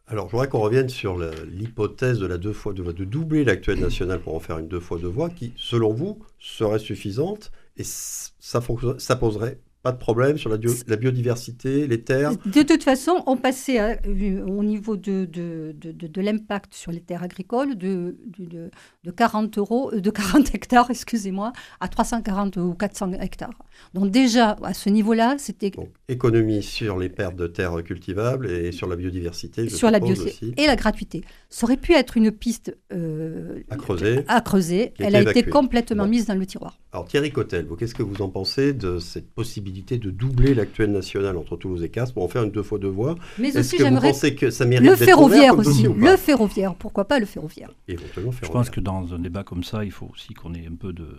[0.07, 3.81] Alors, je voudrais qu'on revienne sur l'hypothèse de la deux fois de de doubler l'actuelle
[3.81, 7.85] nationale pour en faire une deux fois deux voies, qui, selon vous, serait suffisante et
[7.85, 8.61] ça,
[8.98, 13.36] ça poserait pas de problème sur la, la, biodiversité, les terres De toute façon, on
[13.36, 19.10] passait euh, au niveau de, de, de, de l'impact sur les terres agricoles de, de,
[19.10, 23.58] 40 euros, euh, de 40 hectares, excusez-moi, à 340 ou 400 hectares.
[23.92, 25.72] Donc déjà, à ce niveau-là, c'était...
[26.08, 29.68] économie sur les pertes de terres cultivables et sur la biodiversité.
[29.68, 31.22] sur la biodiversité et la gratuité.
[31.48, 34.24] Ça aurait pu être une piste euh, à creuser.
[34.28, 34.94] À creuser.
[35.00, 36.78] Elle a été complètement mise dans le tiroir.
[36.92, 41.37] Alors Thierry Cotel, qu'est-ce que vous en pensez de cette possibilité de doubler l'actuelle nationale
[41.37, 43.16] entre Toulouse et Castres pour en faire une deux fois deux voies.
[43.38, 45.85] Mais aussi, que vous pensez que ça mérite le ferroviaire aussi.
[45.85, 49.90] Le ferroviaire, pourquoi pas le ferroviaire Je pense que dans un débat comme ça, il
[49.90, 51.18] faut aussi qu'on ait un peu de,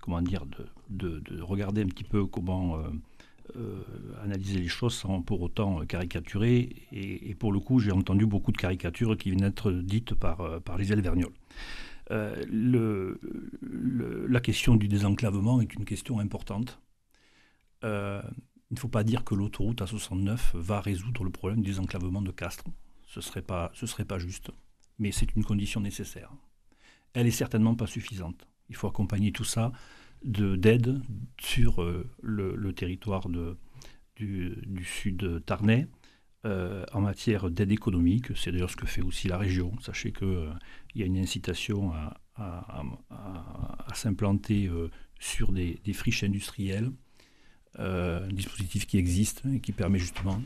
[0.00, 0.44] comment dire,
[0.90, 2.82] de, de, regarder un petit peu comment euh,
[3.56, 3.82] euh,
[4.24, 6.74] analyser les choses sans pour autant caricaturer.
[6.92, 10.60] Et, pour le coup, j'ai entendu beaucoup de caricatures qui viennent d'être dites par, euh,
[10.60, 11.32] par Liselle Vergnol.
[12.10, 13.18] le,
[14.28, 16.80] la question du désenclavement est une question importante.
[17.84, 18.22] Euh,
[18.70, 22.30] il ne faut pas dire que l'autoroute A69 va résoudre le problème du désenclavement de
[22.30, 22.64] Castres.
[23.06, 24.50] Ce ne serait, pas, serait pas juste.
[24.98, 26.30] Mais c'est une condition nécessaire.
[27.14, 28.46] Elle est certainement pas suffisante.
[28.68, 29.72] Il faut accompagner tout ça
[30.22, 31.00] d'aide
[31.40, 33.28] sur euh, le, territoire
[34.16, 35.88] du, sud Tarnais
[36.44, 38.36] euh, en matière d'aide économique.
[38.36, 39.72] C'est d'ailleurs ce que fait aussi la région.
[39.80, 40.52] Sachez qu'il
[40.94, 42.20] il y a une incitation à,
[43.94, 44.70] s'implanter
[45.18, 46.92] sur des, friches industrielles
[47.78, 50.40] euh, un dispositif qui existe et qui permet justement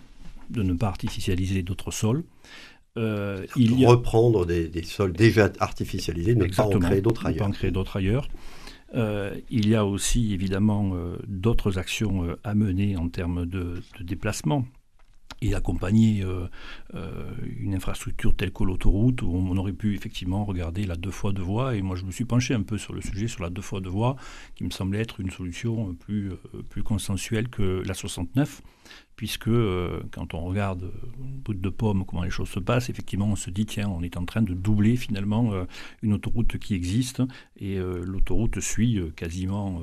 [0.51, 2.25] de ne pas artificialiser d'autres sols.
[2.99, 7.39] Euh, il reprendre des, sols déjà artificialisés, ne pas en créer d'autres ailleurs.
[7.39, 8.29] Pas en créer d'autres ailleurs.
[8.95, 10.95] Euh, il y a aussi évidemment
[11.27, 14.67] d'autres actions à mener en termes de, de déplacement
[15.43, 16.47] et accompagner euh,
[16.95, 21.33] euh, une infrastructure telle que l'autoroute, où on aurait pu effectivement regarder la deux fois
[21.33, 21.75] deux voies.
[21.77, 23.81] Et moi, je me suis penché un peu sur le sujet, sur la deux fois
[23.81, 24.17] deux voies,
[24.55, 28.63] qui me semblait être une solution plus, euh, plus consensuelle que la 69
[29.17, 30.91] puisque euh, quand on regarde euh,
[31.45, 34.17] bout de pomme comment les choses se passent, effectivement on se dit tiens on est
[34.17, 35.65] en train de doubler finalement euh,
[36.03, 37.23] une autoroute qui existe.
[37.57, 39.81] Et l'autoroute suit quasiment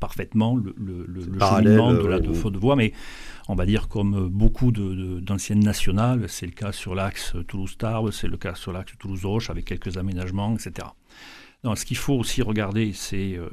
[0.00, 2.92] parfaitement le, le, cheminement de la de voie, mais
[3.46, 8.36] on va dire comme beaucoup d'anciennes nationales, c'est le cas sur l'axe Toulouse-Tarbes, c'est le
[8.36, 10.88] cas sur l'axe Toulouse-Roche avec quelques aménagements, etc
[11.74, 13.48] ce qu'il faut aussi regarder, c'est euh,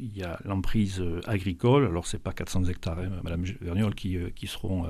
[0.00, 1.86] il y a l'emprise euh, agricole.
[1.86, 4.86] Alors c'est pas 400 hectares, hein, Madame Verniol, qui, euh, qui seront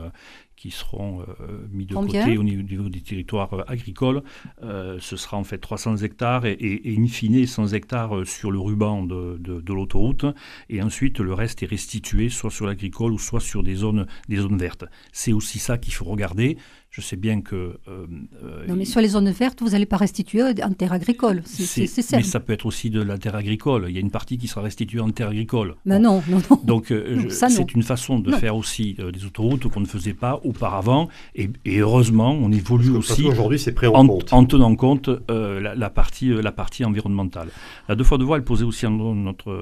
[0.54, 1.26] qui seront
[1.72, 4.22] mis de côté au niveau, des territoires agricoles.
[4.60, 9.02] ce sera en fait 300 hectares et, et, in fine 100 hectares sur le ruban
[9.02, 10.24] de, de, l'autoroute.
[10.68, 14.36] Et ensuite, le reste est restitué soit sur l'agricole ou soit sur des zones, des
[14.36, 14.84] zones vertes.
[15.10, 16.56] C'est aussi ça qu'il faut regarder.
[16.92, 17.56] Je sais bien que.
[17.56, 18.06] Euh,
[18.44, 21.40] euh, non, mais sur les zones vertes, vous n'allez pas restituer en terre agricole.
[21.46, 22.18] C'est ça.
[22.18, 23.86] Mais ça peut être aussi de la terre agricole.
[23.88, 25.76] Il y a une partie qui sera restituée en terre agricole.
[25.86, 26.60] Mais non, non, non.
[26.64, 31.08] Donc, euh, c'est une façon de faire aussi des autoroutes qu'on ne faisait pas auparavant.
[31.34, 33.24] Et, heureusement, on évolue aussi.
[33.24, 34.30] Aujourd'hui, c'est pris en, compte.
[34.30, 37.48] En tenant compte la, partie, la partie environnementale.
[37.88, 38.84] La deux fois de voie, elle posait aussi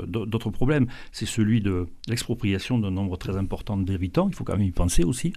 [0.09, 0.89] d'autres problèmes.
[1.13, 4.27] C'est celui de l'expropriation d'un nombre très important d'habitants.
[4.29, 5.33] Il faut quand même y penser aussi.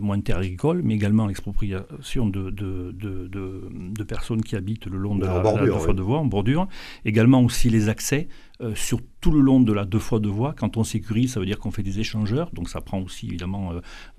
[0.00, 4.98] moins de terre agricole mais également l'expropriation de, de, de, de, personnes qui habitent le
[4.98, 6.66] long de la, bordure, deux fois de voie, en bordure.
[7.04, 8.28] Également aussi les accès
[8.62, 10.54] euh, sur tout le long de la deux fois de voie.
[10.56, 13.72] Quand on sécurise, ça veut dire qu'on fait des échangeurs, donc ça prend aussi évidemment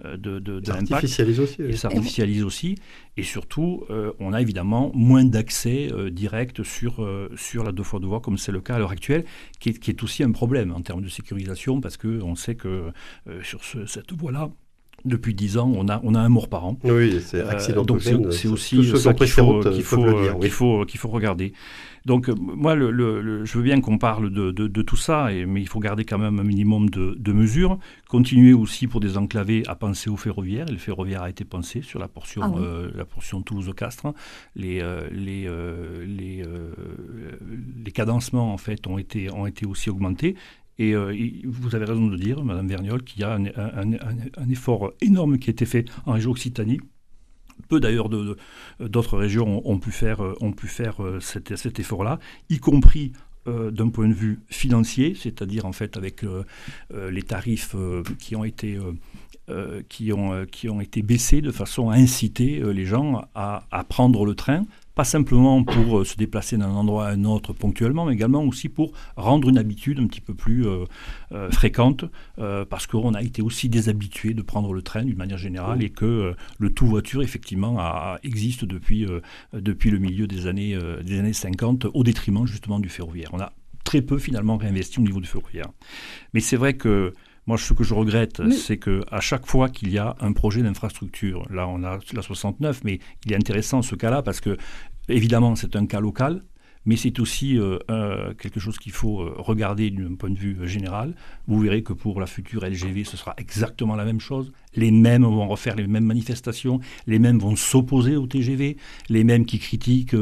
[0.05, 1.05] euh, de, de, de l'impact.
[1.05, 2.75] Aussi, Et ça artificialise aussi.
[3.17, 3.83] Et surtout,
[4.19, 7.05] on a évidemment moins d'accès direct sur,
[7.35, 9.25] sur la deux fois de voie, comme c'est le cas à l'heure actuelle,
[9.59, 12.91] qui est, qui est, aussi un problème en termes de sécurisation, parce qu'on sait que
[13.43, 14.51] sur cette voie-là,
[15.05, 16.77] depuis 10 ans, on a, on a un mort par an.
[16.83, 18.21] Oui, c'est euh, accidentogène.
[18.21, 20.03] donc c'est aussi ça qu'il faut, qu'il faut,
[20.39, 21.53] qu'il faut, qu'il faut, regarder.
[22.05, 25.61] Donc euh, moi, le, je veux bien qu'on parle de, de, tout ça, et, mais
[25.61, 27.77] il faut garder quand même un minimum de, de, mesures.
[28.07, 30.65] Continuer aussi pour des enclavés à penser au ferroviaire.
[30.69, 34.13] le ferroviaire a été pensé sur la portion, ah euh, la portion Toulouse-Castres.
[34.55, 34.81] Les,
[35.11, 35.49] les,
[36.05, 36.43] les,
[37.85, 40.35] les cadencements en fait ont été, ont été aussi augmentés.
[40.79, 41.13] Et euh,
[41.45, 45.51] vous avez raison de dire, Madame Verniol, qu'il y a un, effort énorme qui a
[45.51, 46.79] été fait en région Occitanie.
[47.67, 48.07] Peu d'ailleurs
[48.79, 50.23] d'autres régions ont, pu faire,
[50.63, 52.17] faire euh, cet, effort-là,
[52.49, 53.11] y compris
[53.47, 56.25] euh, d'un point de vue financier, c'est-à-dire en fait avec
[56.93, 57.75] les tarifs
[58.17, 58.79] qui ont été
[59.89, 64.35] qui, ont, qui ont été baissés de façon à inciter les gens à, prendre le
[64.35, 64.63] train
[64.99, 68.67] pas simplement pour euh, se déplacer d'un endroit à un autre ponctuellement, mais également aussi
[68.67, 70.83] pour rendre une habitude un petit peu plus euh,
[71.31, 72.03] euh, fréquente,
[72.69, 76.35] parce qu'on a été aussi déshabitué de prendre le train d'une manière générale et que
[76.57, 77.77] le tout voiture, effectivement,
[78.23, 79.05] existe depuis,
[79.53, 83.29] depuis le milieu des années, des années 50, au détriment justement du ferroviaire.
[83.33, 83.53] On a
[83.85, 85.67] très peu finalement réinvesti au niveau du ferroviaire.
[86.33, 87.13] Mais c'est vrai que
[87.49, 90.61] moi, ce que je regrette, c'est que à chaque fois qu'il y a un projet
[90.61, 94.55] d'infrastructure, là on a la 69, mais il est intéressant ce cas-là parce que
[95.09, 96.43] évidemment c'est un cas local,
[96.85, 97.77] mais c'est aussi euh,
[98.35, 101.13] quelque chose qu'il faut euh, regarder d'un point de vue euh, général.
[101.47, 104.51] Vous verrez que pour la future LGV, ce sera exactement la même chose.
[104.75, 108.77] Les mêmes vont refaire les mêmes manifestations, les mêmes vont s'opposer au TGV,
[109.09, 110.15] les mêmes qui critiquent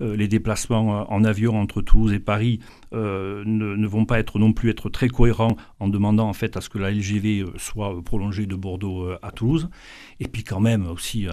[0.00, 2.60] les déplacements en avion entre Toulouse et Paris
[2.92, 6.68] ne, vont pas être non plus être très cohérents en demandant en fait à ce
[6.68, 9.68] que la LGV soit prolongée de Bordeaux à Toulouse.
[10.20, 11.26] Et puis quand même aussi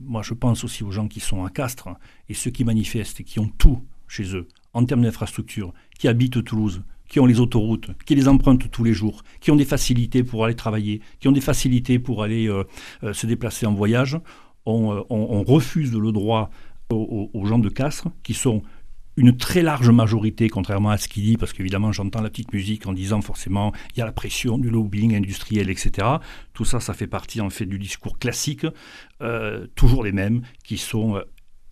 [0.00, 1.88] moi, je pense aussi aux gens qui sont à Castres
[2.28, 6.44] et ceux qui manifestent et qui ont tout chez eux en termes d'infrastructure, qui habitent
[6.44, 10.22] Toulouse, qui ont les autoroutes, qui les empruntent tous les jours, qui ont des facilités
[10.22, 12.64] pour aller travailler, qui ont des facilités pour aller euh,
[13.02, 14.18] euh, se déplacer en voyage,
[14.66, 16.50] on, refuse le droit
[16.90, 18.62] aux, gens de Castres qui sont
[19.20, 22.86] une très large majorité, contrairement à ce qu'il dit, parce qu'évidemment j'entends la petite musique
[22.86, 26.08] en disant forcément il y a la pression du lobbying industriel, etc.
[26.54, 28.66] Tout ça, ça fait partie en fait du discours classique,
[29.20, 31.22] euh, toujours les mêmes, qui sont euh,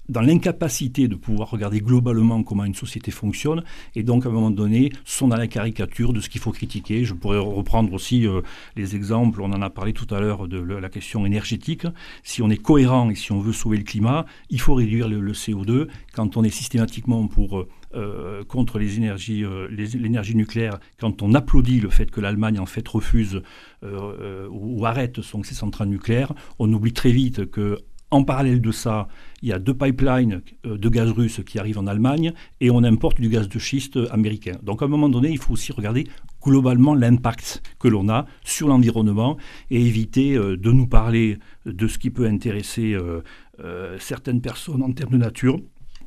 [0.08, 3.62] dans l'incapacité de pouvoir regarder globalement comment une société fonctionne,
[3.94, 7.04] et donc à un moment donné sont dans la caricature de ce qu'il faut critiquer.
[7.04, 8.40] Je pourrais reprendre aussi euh,
[8.76, 11.86] les exemples, on en a parlé tout à l'heure de la question énergétique.
[12.22, 15.32] Si on est cohérent et si on veut sauver le climat, il faut réduire le,
[15.32, 15.88] CO2.
[16.14, 17.66] Quand on est systématiquement pour...
[17.94, 22.66] Euh, contre les énergies, euh, l'énergie nucléaire, quand on applaudit le fait que l'Allemagne en
[22.66, 23.40] fait refuse
[23.82, 27.78] ou arrête son, ses centrales nucléaires, on oublie très vite que
[28.10, 29.08] en parallèle de ça,
[29.42, 32.82] il y a deux pipelines euh, de gaz russe qui arrivent en Allemagne et on
[32.82, 34.56] importe du gaz de schiste américain.
[34.62, 36.06] Donc à un moment donné, il faut aussi regarder
[36.42, 39.36] globalement l'impact que l'on a sur l'environnement
[39.70, 44.92] et éviter euh, de nous parler de ce qui peut intéresser euh, certaines personnes en
[44.92, 45.58] termes de nature.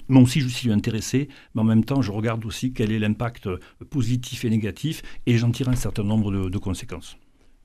[0.08, 3.48] Moi aussi, je suis intéressé, mais en même temps, je regarde aussi quel est l'impact
[3.90, 7.18] positif et négatif et j'en tire un certain nombre de conséquences.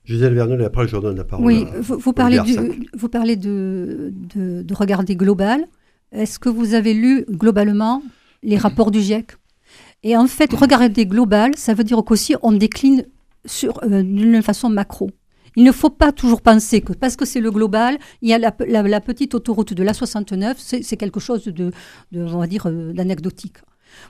[0.07, 1.45] Gisèle Vernol, et après je redonne la parole.
[1.45, 2.39] Oui, vous, parlez,
[2.93, 5.67] vous parlez de, de, regarder global.
[6.13, 8.01] Est-ce que vous avez lu globalement
[8.41, 9.33] les rapports du GIEC?
[10.03, 13.05] Et en fait, regarder global, ça veut dire qu'aussi on décline
[13.45, 15.11] sur euh, d'une façon macro.
[15.57, 18.37] Il ne faut pas toujours penser que parce que c'est le global, il y a
[18.37, 21.71] la, la, petite autoroute de la 69, c'est quelque chose de,
[22.11, 23.57] de, on va dire, euh, d'anecdotique.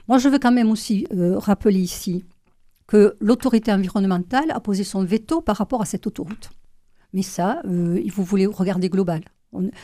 [0.07, 2.25] Moi, je veux quand même aussi euh, rappeler ici
[2.87, 6.49] que l'autorité environnementale a posé son veto par rapport à cette autoroute.
[7.13, 9.21] Mais ça, euh, vous voulez regarder global.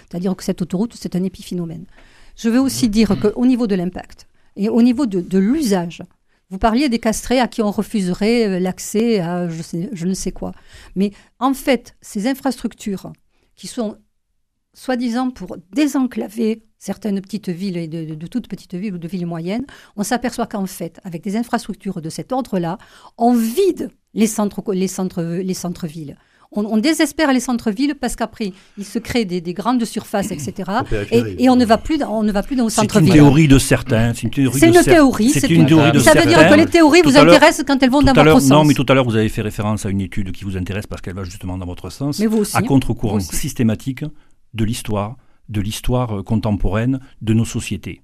[0.10, 1.86] C'est-à-dire que cette autoroute, c'est un épiphénomène.
[2.36, 6.02] Je veux aussi dire qu'au niveau de l'impact et au niveau de, l'usage,
[6.50, 10.32] vous parliez des castrés à qui on refuserait euh, l'accès à je, je, ne sais
[10.32, 10.52] quoi.
[10.96, 13.12] Mais en fait, ces infrastructures
[13.56, 13.98] qui sont
[14.73, 19.65] soi-disant pour désenclaver certaines petites villes et de, toutes petites villes ou de villes moyennes,
[19.95, 22.77] on s'aperçoit qu'en fait, avec des infrastructures de cet ordre-là,
[23.17, 26.17] on vide les centres, les centres, les centres-villes.
[26.51, 30.71] on, désespère les centres-villes parce qu'après, il se crée des, grandes surfaces, etc.
[31.11, 33.11] Et, on ne va plus, dans, on ne va plus dans centres-villes.
[33.11, 34.13] C'est une théorie de certains.
[34.13, 34.59] C'est une théorie.
[34.59, 35.30] C'est une théorie.
[35.30, 38.01] C'est une théorie de Ça veut dire que les théories vous intéressent quand elles vont
[38.01, 38.49] dans votre sens.
[38.49, 40.86] Non, mais tout à l'heure, vous avez fait référence à une étude qui vous intéresse
[40.86, 42.19] parce qu'elle va justement dans votre sens.
[42.19, 42.57] Mais vous aussi.
[42.57, 44.03] À contre-courant systématique
[44.54, 45.18] de l'histoire,
[45.49, 48.01] de l'histoire euh, contemporaine de nos sociétés.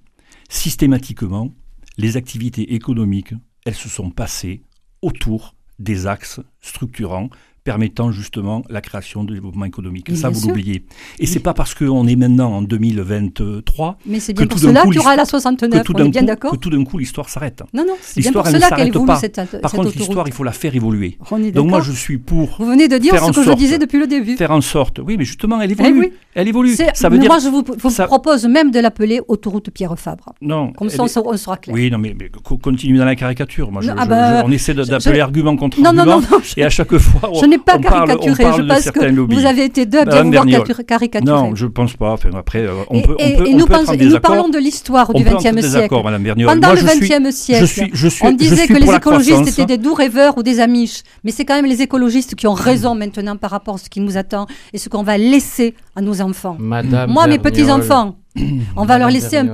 [0.50, 1.54] Systématiquement,
[1.98, 3.34] les activités économiques,
[3.66, 4.64] elles se sont passées
[5.02, 7.30] autour des axes structurants
[7.64, 10.16] permettant justement la création de développement économique.
[10.16, 10.86] ça, vous l'oubliez.
[11.20, 14.96] Et c'est pas parce qu'on est maintenant en 2023 Mais c'est bien pour cela qu'il
[14.96, 17.64] y aura la 69, on est bien d'accord Que tout d'un coup, l'histoire s'arrête.
[17.74, 20.44] Non, non, c'est bien pour cela qu'elle évolue cette, cette Par contre, l'histoire, il faut
[20.44, 21.18] la faire évoluer.
[21.54, 24.08] Donc moi, je suis pour Vous venez de dire ce que je disais depuis le
[24.08, 24.38] début.
[24.38, 26.12] Faire en sorte, oui, mais justement, elle évolue.
[26.36, 26.76] Elle évolue.
[26.94, 27.30] Ça veut dire...
[27.30, 30.34] Moi, je vous, propose même de l'appeler autoroute Pierre Fabre.
[30.42, 30.72] Non.
[30.74, 31.76] Comme ça, on sera clair.
[31.76, 32.16] Oui, non, mais
[32.62, 33.72] continue dans la caricature.
[33.72, 36.22] Moi, ah bah, on essaie d'appeler argument contre argument.
[36.58, 38.44] Et à chaque fois, je n'ai pas caricaturé.
[38.58, 40.46] Je pense que vous avez été deux à bien vouloir
[40.86, 41.32] caricaturer.
[41.32, 42.12] Non, je ne pense pas.
[42.12, 45.24] Enfin, après, euh, on peut, et, on peut, et nous, nous parlons de l'histoire du
[45.24, 45.90] XXe siècle.
[45.90, 47.86] Pendant le XXe siècle,
[48.24, 51.04] on disait que les écologistes étaient des doux rêveurs ou des amiches.
[51.24, 54.00] Mais c'est quand même les écologistes qui ont raison maintenant par rapport à ce qui
[54.00, 56.58] nous attend et ce qu'on va laisser à nos enfants.
[56.60, 58.16] Moi, mes petits-enfants,
[58.76, 59.48] on va leur laisser un,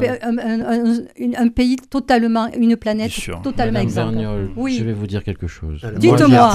[1.47, 4.49] pays totalement, une planète totalement exemplaire.
[4.57, 4.77] Oui.
[4.77, 5.81] Je vais vous dire quelque chose.
[5.97, 6.51] Dites-moi.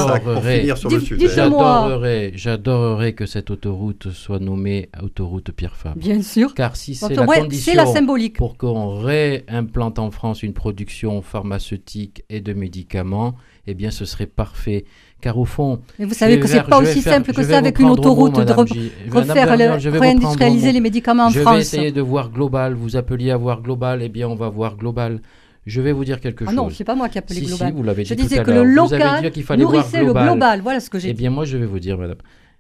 [1.35, 5.97] J'adorerais, j'adorerais que cette autoroute soit nommée autoroute Pierre Fabre.
[5.99, 6.55] Bien sûr.
[6.55, 8.37] Car si c'est la condition la symbolique.
[8.37, 13.35] pour qu'on réimplante en France une production pharmaceutique et de médicaments,
[13.67, 14.85] eh bien, ce serait parfait.
[15.21, 15.81] Car au fond.
[15.99, 19.57] Mais vous savez que c'est pas aussi simple que ça avec une autoroute de refaire
[19.57, 21.45] le, réindustrialiser les médicaments en France.
[21.45, 22.75] Je vais essayer de voir global.
[22.75, 24.03] Vous appeliez à voir global.
[24.03, 25.21] Eh bien, on va voir global.
[25.67, 26.55] Je vais vous dire quelque chose.
[26.55, 27.69] Ah non, c'est pas moi qui appelais global.
[27.69, 30.61] Si, vous l'avez dit je disais que le local nourrissait le global.
[30.63, 32.19] Voilà ce que j'ai Eh bien, moi, je vais vous dire, madame.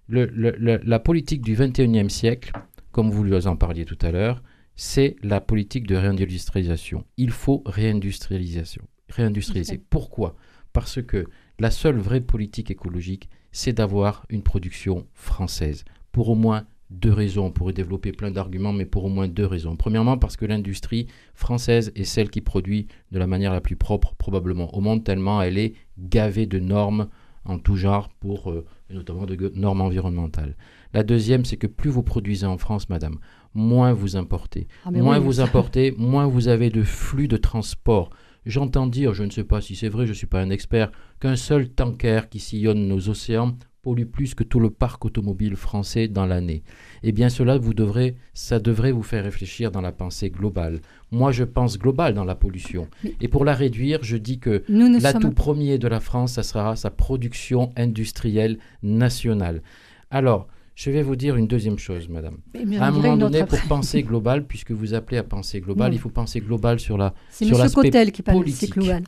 [0.08, 2.52] la politique du 21e siècle,
[2.92, 4.42] comme vous en parliez tout à l'heure,
[4.76, 7.04] c'est la politique de réindustrialisation.
[7.16, 8.82] Il faut réindustrialisation.
[9.10, 9.78] Réindustrialiser.
[9.90, 10.36] Pourquoi?
[10.72, 11.26] Parce que
[11.60, 15.84] la seule vraie politique écologique, c'est d'avoir une production française.
[16.10, 17.46] Pour au moins deux raisons.
[17.46, 19.76] On pourrait développer plein d'arguments, mais pour au moins deux raisons.
[19.76, 24.14] Premièrement, parce que l'industrie française est celle qui produit de la manière la plus propre
[24.16, 27.08] probablement au monde, tellement elle est gavée de normes
[27.44, 30.56] en tout genre, pour, euh, notamment de normes environnementales.
[30.92, 33.18] La deuxième, c'est que plus vous produisez en France, madame,
[33.54, 34.68] moins vous importez.
[34.84, 38.10] Ah, moins vous importez, moins vous avez de flux de transport.
[38.46, 40.90] J'entends dire, je ne sais pas si c'est vrai, je ne suis pas un expert,
[41.20, 46.08] qu'un seul tanker qui sillonne nos océans pollue plus que tout le parc automobile français
[46.08, 46.62] dans l'année.
[47.02, 50.80] Eh bien cela vous devrez, ça devrait vous faire réfléchir dans la pensée globale.
[51.10, 52.88] Moi je pense global dans la pollution.
[53.20, 56.90] Et pour la réduire, je dis que l'atout premier de la France, ça sera sa
[56.90, 59.62] production industrielle nationale.
[60.10, 62.38] Alors, je vais vous dire une deuxième chose, madame.
[62.78, 66.10] À un moment donné, pour penser global, puisque vous appelez à penser global, il faut
[66.10, 67.70] penser global sur la C'est M.
[67.70, 69.04] Cotel qui parle de global.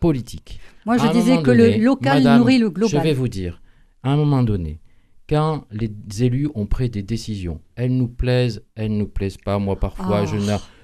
[0.00, 0.60] Politique.
[0.86, 3.00] Moi, je disais que le local nourrit le global.
[3.00, 3.60] Je vais vous dire,
[4.02, 4.80] à un moment donné,
[5.28, 5.92] quand les
[6.24, 9.58] élus ont pris des décisions, elles nous plaisent, elles ne nous plaisent pas.
[9.58, 10.36] Moi, parfois, je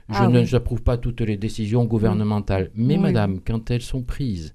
[0.08, 0.28] ah.
[0.28, 2.70] n'approuve pas toutes les décisions gouvernementales.
[2.74, 4.54] Mais, madame, quand elles sont prises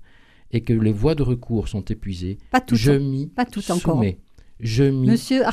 [0.51, 2.37] et que les voies de recours sont épuisées,
[2.71, 4.19] je m'y soumets
[4.61, 5.43] je m'y Monsieur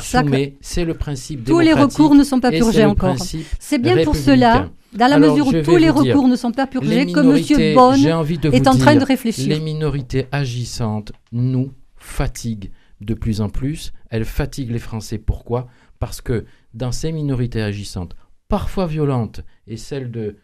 [0.60, 3.16] C'est le principe Tous les recours ne sont pas purgés encore.
[3.58, 7.06] C'est bien pour cela, dans la mesure où tous les recours ne sont pas purgés,
[7.06, 7.74] que M.
[7.74, 9.48] Bonne est en train de réfléchir.
[9.48, 13.92] Les minorités agissantes nous fatiguent de plus en plus.
[14.10, 15.18] Elles fatiguent les Français.
[15.18, 15.68] Pourquoi?
[15.98, 16.44] Parce que
[16.74, 18.14] dans ces minorités agissantes,
[18.48, 20.36] parfois violentes, et celle de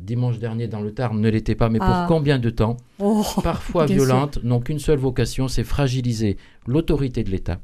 [0.00, 2.04] dimanche dernier dans le Tarn ne l'était pas, mais pour ah.
[2.08, 2.76] combien de temps?
[2.98, 6.36] Oh, Parfois violentes, n'ont qu'une seule vocation, c'est fragiliser
[6.66, 7.60] l'autorité de l'État,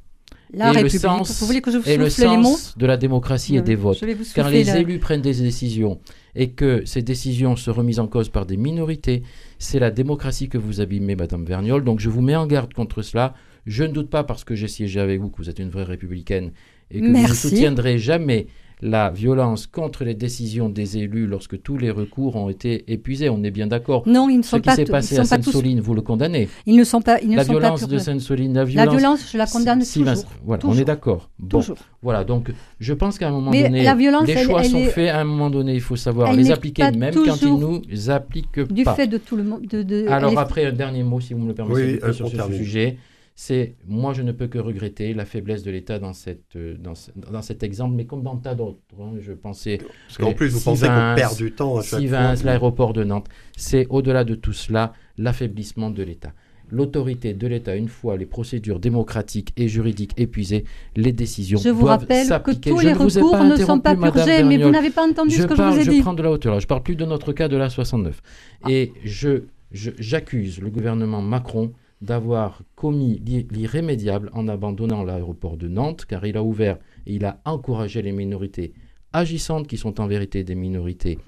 [0.53, 0.93] la et République.
[0.95, 3.57] Le sens, vous voulez que je vous et le sens les mots de la démocratie
[3.57, 4.05] et des votes.
[4.35, 6.01] Car les élus prennent des décisions
[6.35, 9.23] et que ces décisions se remises en cause par des minorités,
[9.59, 11.85] c'est la démocratie que vous abîmez, Madame Vergnol.
[11.85, 13.35] Donc je vous mets en garde contre cela.
[13.67, 15.85] Je ne doute pas, parce que j'ai siégé avec vous, que vous êtes une vraie
[15.85, 16.53] républicaine
[16.91, 18.47] et que vous ne soutiendrez jamais
[18.83, 23.29] la violence contre les décisions des élus lorsque tous les recours ont été épuisés.
[23.29, 24.03] On est bien d'accord.
[24.07, 26.49] Non, ils ne sont Ce qui s'est passé à Sainte-Soline, vous le condamnez.
[26.67, 27.21] Ils ne sont pas.
[27.21, 28.87] Ils ne la sont violence de Sainte-Soline, la violence.
[28.87, 30.25] La violence, je la condamne toujours.
[30.45, 31.31] Voilà, on est d'accord.
[31.39, 31.63] Bon,
[32.03, 32.25] voilà.
[32.25, 33.85] Donc, je pense qu'à un moment donné,
[34.27, 35.11] les choix sont faits.
[35.11, 38.73] À un moment donné, il faut savoir les appliquer, même quand ils nous appliquent pas.
[38.73, 39.63] Du fait de tout le monde.
[40.09, 42.99] Alors après, un dernier mot, si vous me le permettez, sur ce sujet
[43.37, 46.93] c'est moi je ne peux que regretter la faiblesse de l'État dans, cette, euh, dans,
[47.33, 48.79] dans, cet exemple, mais comme dans tas d'autres.
[49.01, 49.79] Hein, je pensais.
[50.07, 52.03] Parce qu'en plus, vous pensez qu'on perd du temps à chaque
[52.45, 53.27] l'aéroport de Nantes.
[53.57, 56.33] C'est au-delà de tout cela l'affaiblissement de l'État.
[56.71, 60.65] l'autorité de l'État, une fois les procédures démocratiques et juridiques épuisées,
[60.97, 62.71] les décisions Je vous doivent rappelle que s'appliquer.
[62.71, 65.43] tous Je les vous recours ne sont pas purgés, mais vous n'avez pas entendu je
[65.43, 66.01] ce que parle, je vous ai je dit.
[66.01, 66.55] prends de la hauteur.
[66.55, 66.61] là.
[66.61, 68.21] Je parle plus de notre cas de la 69.
[68.69, 71.73] Et je je- j'accuse le gouvernement Macron
[72.05, 77.25] d'avoir commis l'ir- l'irrémédiable en abandonnant l'aéroport de Nantes, car il a ouvert et il
[77.25, 78.73] a encouragé les minorités
[79.13, 81.19] agissantes, qui sont en vérité des minorités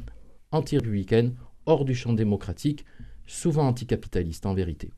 [0.52, 1.34] anti-républicaines,
[1.66, 2.84] hors du champ démocratique,
[3.26, 4.90] souvent anticapitalistes en vérité.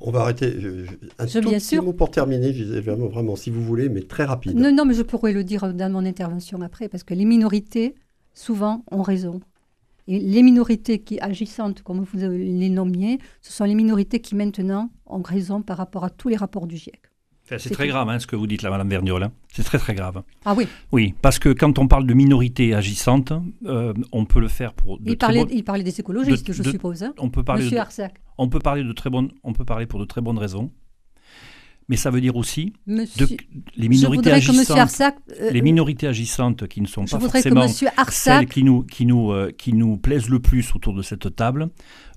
[0.00, 0.50] On va arrêter.
[0.58, 1.82] je- je- un Je- tout bien petit sûr.
[1.82, 4.56] mot pour terminer, Gisèle Vernon, vraiment, si vous voulez, mais très rapide.
[4.56, 7.94] Non, non, mais je pourrais le dire dans mon intervention après, parce que les minorités,
[8.34, 9.40] souvent, ont raison.
[10.06, 14.90] Et les minorités qui agissantes, comme vous les nommiez, ce sont les minorités qui maintenant
[15.06, 17.00] ont raison par rapport à tous les rapports du GIEC.
[17.46, 17.90] Enfin, c'est très tout.
[17.90, 19.22] grave hein, ce que vous dites là, Madame Verniol.
[19.22, 19.32] hein.
[19.52, 20.22] C'est très très grave.
[20.46, 23.32] Ah oui, Oui, parce que quand on parle de minorités agissantes,
[23.66, 26.52] euh, on peut le faire pour de il très parlait, il parlait des écologistes, de-
[26.54, 27.02] je de- suppose.
[27.02, 27.12] hein.
[27.18, 28.14] on peut parler Monsieur de, Arsac.
[28.38, 30.70] on peut parler de très bonnes, on peut parler pour de très bonnes raisons.
[31.88, 32.72] Mais ça veut dire aussi
[33.18, 33.26] de,
[33.76, 35.16] les minorités agissantes, Arsac.
[35.40, 37.60] euh, les minorités agissantes qui ne sont pas forcément
[38.40, 41.68] celles qui nous, qui, nous, euh, qui nous plaisent le plus autour de cette table,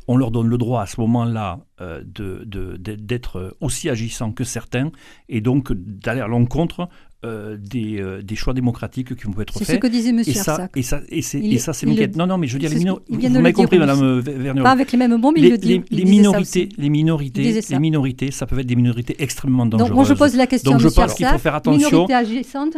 [0.07, 4.32] on leur donne le droit à ce moment-là euh, de- de- de- d'être aussi agissants
[4.32, 4.89] que certains
[5.28, 6.88] et donc d'aller à l'encontre
[7.26, 9.82] euh, des, euh, des choix démocratiques qui vont être C'est ce faits.
[9.82, 12.38] que disait Et Monsieur ça, et ça, et c'est, et ça, c'est il Non, non,
[12.38, 13.05] mais je veux dire, les minorités.
[13.28, 13.80] Vous m'avez compris.
[13.80, 14.63] Madame Verniol.
[14.63, 15.68] Pas avec les mêmes mots, mais il les, le dit.
[15.68, 19.89] les- Il les minorités, les minorités, les minorités, ça peut être des minorités extrêmement dangereuses.
[19.89, 22.05] Donc, moi, je pose la question Donc, je pense qu'il faut faire attention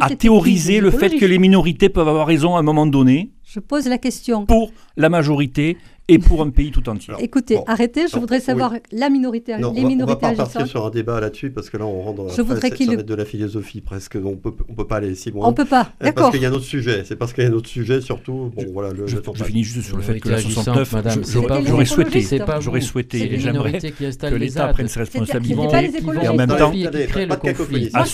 [0.00, 3.60] à théoriser le fait que les minorités peuvent avoir raison à un moment donné Je
[3.60, 4.46] pose la question.
[4.46, 5.76] pour la majorité
[6.14, 7.10] et pour un pays tout entier.
[7.10, 7.64] Alors, Écoutez, bon.
[7.66, 8.42] arrêtez, je Non, voudrais oui.
[8.42, 11.20] savoir la minorité, Non, les on va- on va minorités pas partir sur un débat
[11.20, 13.80] là-dessus parce que là on rentre dans la Je voudrais qu'il va de la philosophie
[13.80, 14.16] presque.
[14.22, 15.46] On peut on peut pas aller si loin.
[15.48, 16.30] On peut pas, Euh, Parce d'accord.
[16.32, 17.02] qu'il y a un autre sujet.
[17.04, 18.50] C'est parce qu'il y a un autre sujet surtout.
[18.54, 20.76] Bon voilà le, Je, le je finis juste sur le fait que la Minorité 69,
[20.82, 21.90] agissante, madame, je- c'est j'aurais- pas j'aurais vous.
[21.90, 24.88] souhaité, C'est pas j'aurais souhaité, et les j'aimerais minorités qui installent que les l'État prenne
[24.88, 25.80] ses responsabilités.
[25.82, 26.24] les.
[26.24, 28.10] Et en même temps- je les parce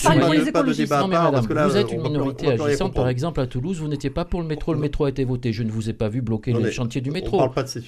[1.67, 2.93] vous êtes une va- va minorité agissante.
[2.93, 4.73] Par exemple, à Toulouse, vous n'étiez pas pour le métro.
[4.73, 5.51] Le métro a été voté.
[5.53, 7.39] Je ne vous ai pas vu bloquer Non, le mais chantier du On métro.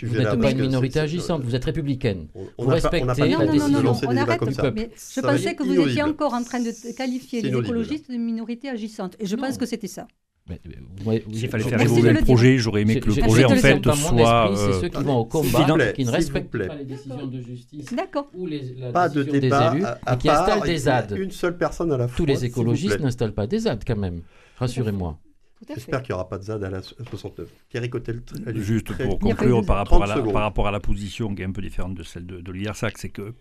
[0.08, 1.44] Ces Vous n'êtes pas une minorité agissante.
[1.44, 2.28] Vous êtes républicaine.
[2.36, 4.18] on- Vous on n'a pas- on respectez pas la le Non, non, de non, on
[4.18, 4.40] arrête.
[4.40, 4.72] comme ça.
[4.72, 8.18] Mais je Ça pensais que vous étiez encore en train de qualifier les écologistes de
[8.18, 9.16] minorités agissantes.
[9.20, 9.44] Et je Non.
[9.44, 10.08] pense que c'était ça.
[11.34, 14.62] S'il fallait faire évoluer le projet, j'aurais aimé que le projet en fait soit c'est
[14.64, 18.30] euh, ceux qui vont au combat, qui ne respectent pas les décisions de justice D'accord.
[18.34, 21.16] ou les, Pas de décision débat des élus et qui installent des ZAD.
[21.20, 22.18] Une seule personne à la fois.
[22.18, 24.22] Tous les écologistes n'installent pas des ZAD quand même.
[24.58, 25.20] Rassurez-moi.
[25.68, 27.48] J'espère qu'il n'y aura pas de ZAD à la 69.
[27.70, 30.72] Thierry Cotel, très- allez, Juste pour conclure par rapport, à 30 la, par rapport à
[30.72, 33.34] la position qui est un peu différente de celle de, de l'IRSAC, c'est que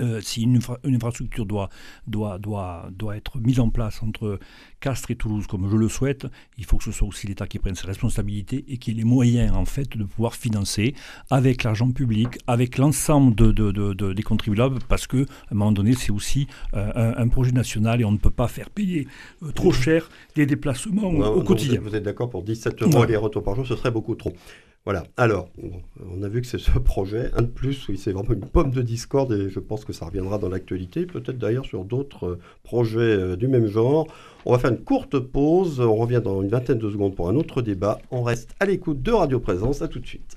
[0.00, 1.68] euh, si une, infra- une infrastructure doit,
[2.06, 4.38] doit, doit, doit être mise en place entre
[4.80, 6.26] Castres et Toulouse, comme je le souhaite,
[6.58, 9.04] il faut que ce soit aussi l'État qui prenne ses responsabilités et qui ait les
[9.04, 10.94] moyens en fait de pouvoir financer
[11.30, 15.54] avec l'argent public, avec l'ensemble de, de- de- de- des contribuables, parce que à un
[15.54, 18.70] moment donné, c'est aussi euh, un, un projet national et on ne peut pas faire
[18.70, 19.06] payer
[19.42, 21.80] euh, trop cher des déplacements au quotidien.
[21.80, 23.06] Vous êtes d'accord pour 17 euros Ouais.
[23.06, 24.32] les retours par jour, ce serait beaucoup trop.
[24.84, 25.04] Voilà.
[25.16, 25.48] Alors,
[26.12, 28.72] on a vu que c'est ce projet, un de plus, oui, c'est vraiment une pomme
[28.72, 32.38] de discorde et je pense que ça reviendra dans l'actualité, peut-être d'ailleurs sur d'autres euh,
[32.64, 34.08] projets euh, du même genre.
[34.44, 37.36] On va faire une courte pause, on revient dans une vingtaine de secondes pour un
[37.36, 37.98] autre débat.
[38.10, 40.36] On reste à l'écoute de Radio Présence, à tout de suite.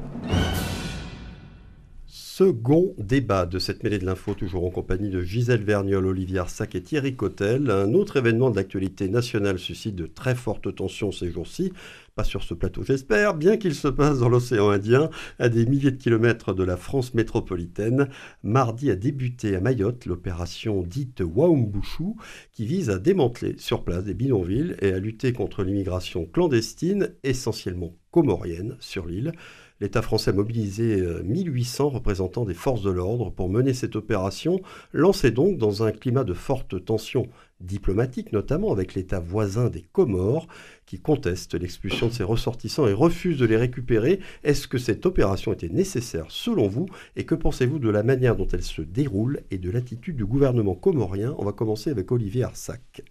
[2.33, 6.75] Second débat de cette mêlée de l'info, toujours en compagnie de Gisèle Vergnol, Olivier Arsac
[6.75, 7.69] et Thierry Cotel.
[7.69, 11.73] Un autre événement de l'actualité nationale suscite de très fortes tensions ces jours-ci.
[12.15, 15.09] Pas sur ce plateau, j'espère, bien qu'il se passe dans l'océan Indien,
[15.39, 18.07] à des milliers de kilomètres de la France métropolitaine.
[18.43, 22.15] Mardi a débuté à Mayotte l'opération dite Waumbuchu,
[22.53, 27.93] qui vise à démanteler sur place des bidonvilles et à lutter contre l'immigration clandestine, essentiellement
[28.09, 29.33] comorienne, sur l'île.
[29.81, 34.61] L'État français a mobilisé euh, 1800 représentants des forces de l'ordre pour mener cette opération,
[34.93, 37.27] lancée donc dans un climat de forte tension
[37.59, 40.47] diplomatique, notamment avec l'État voisin des Comores,
[40.85, 44.19] qui conteste l'expulsion de ses ressortissants et refuse de les récupérer.
[44.43, 46.85] Est-ce que cette opération était nécessaire selon vous?
[47.15, 50.75] Et que pensez-vous de la manière dont elle se déroule et de l'attitude du gouvernement
[50.75, 51.33] comorien?
[51.39, 53.01] On va commencer avec Olivier Arsac.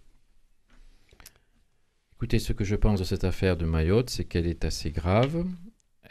[2.15, 5.43] Écoutez, ce que je pense de cette affaire de Mayotte, c'est qu'elle est assez grave.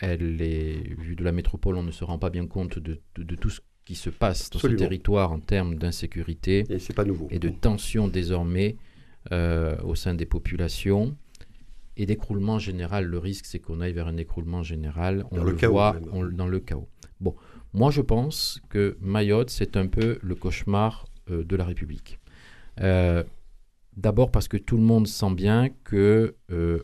[0.01, 3.22] Elle est, vue de la métropole, on ne se rend pas bien compte de, de-
[3.22, 4.78] de tout ce qui se passe dans Absolument.
[4.78, 7.28] ce territoire en termes d'insécurité Et c'est pas nouveau.
[7.30, 8.76] et de tensions désormais
[9.32, 11.16] euh, au sein des populations.
[11.96, 13.05] et d'écroulement général.
[13.05, 15.24] Le risque, c'est qu'on aille vers un écroulement général.
[15.32, 16.88] On Dans le, voit on- dans le chaos.
[17.20, 17.34] Bon,
[17.74, 22.18] moi je pense que Mayotte, c'est un peu le cauchemar euh, de la République.
[22.80, 23.22] Euh,
[24.01, 26.80] D'abord parce que tout le monde sent bien que euh,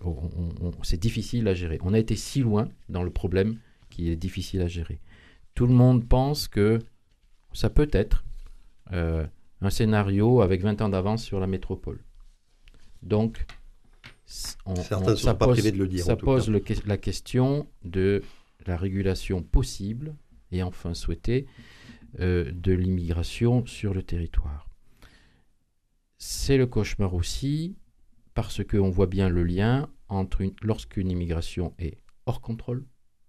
[0.82, 1.78] c'est difficile à gérer.
[1.82, 3.58] On a été si loin dans le problème
[3.88, 5.00] qu'il est difficile à gérer.
[5.54, 6.78] Tout le monde pense que
[7.54, 8.22] ça peut être
[8.92, 9.26] euh,
[9.62, 12.04] un scénario avec 20 ans d'avance sur la métropole.
[13.02, 13.46] Donc,
[14.66, 16.98] on, Certains on- ne sont ça pas pose, de le dire, Ça pose le la
[16.98, 18.22] question de
[18.66, 20.14] la régulation possible
[20.52, 21.46] et enfin souhaitée
[22.20, 24.65] euh, de l'immigration sur le territoire.
[26.18, 27.76] C'est le cauchemar aussi
[28.34, 32.86] parce qu'on voit bien le lien entre une, lorsqu'une immigration est hors contrôle,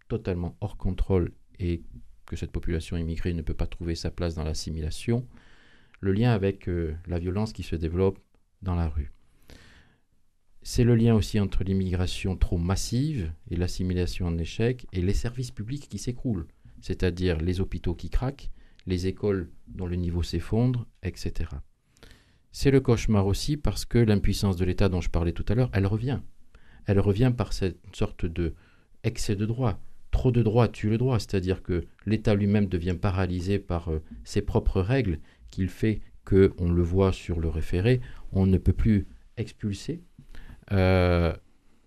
[0.07, 1.83] totalement hors contrôle, et
[2.25, 5.27] que cette population immigrée ne peut pas trouver sa place dans l'assimilation,
[6.01, 8.19] le lien avec euh, la violence qui se développe
[8.61, 9.11] dans la rue.
[10.61, 15.51] C'est le lien aussi entre l'immigration trop massive et l'assimilation en échec et les services
[15.51, 16.47] publics qui s'écroulent,
[16.81, 18.51] c'est-à-dire les hôpitaux qui craquent,
[18.85, 21.49] les écoles dont le niveau s'effondre, etc.
[22.60, 25.70] C'est le cauchemar aussi parce que l'impuissance de l'État dont je parlais tout à l'heure,
[25.74, 26.22] elle revient.
[26.88, 28.55] Elle revient par cette sorte de
[29.03, 29.80] excès de droit.
[30.10, 34.41] Trop de droit tue le droit, c'est-à-dire que l'État lui-même devient paralysé par euh, ses
[34.41, 35.20] propres règles,
[35.51, 38.01] qu'il fait que, on le voit sur le référé,
[38.32, 39.05] on ne peut plus
[39.38, 40.01] expulser.
[40.72, 41.36] Euh,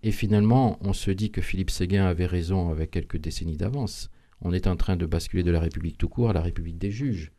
[0.05, 4.09] et finalement, on se dit que Philippe Séguin avait raison avec quelques décennies d'avance.
[4.41, 6.93] On est en train de basculer de la République tout court à la République des
[6.93, 7.33] juges.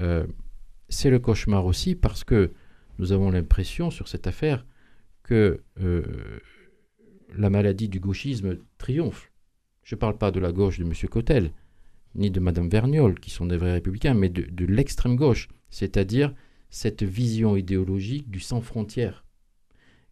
[0.00, 0.26] Euh,
[0.88, 2.52] c'est le cauchemar aussi parce que
[2.98, 4.64] nous avons l'impression sur cette affaire
[5.22, 6.02] que euh,
[7.36, 9.30] la maladie du gauchisme triomphe.
[9.82, 10.92] Je ne parle pas de la gauche de M.
[11.10, 11.52] Cotel,
[12.14, 16.34] ni de Mme Vergnol, qui sont des vrais républicains, mais de, l'extrême gauche, c'est-à-dire
[16.70, 19.24] cette vision idéologique du sans frontières.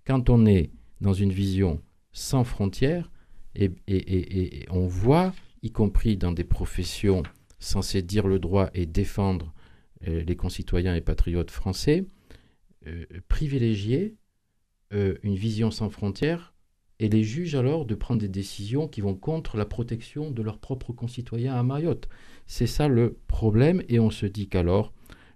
[0.06, 0.70] Quand on est
[1.00, 1.80] dans une vision
[2.12, 3.10] sans frontières,
[3.56, 7.22] et, on voit, y compris dans des professions
[7.58, 9.52] censées dire le droit et défendre
[10.08, 12.06] euh, les concitoyens et patriotes français,
[13.28, 14.16] privilégier
[14.92, 16.54] euh, une vision sans frontières
[16.98, 20.58] et les juges alors de prendre des décisions qui vont contre la protection de leurs
[20.58, 22.08] propres concitoyens à Mayotte.
[22.46, 24.92] C'est ça le problème et on se dit qu'alors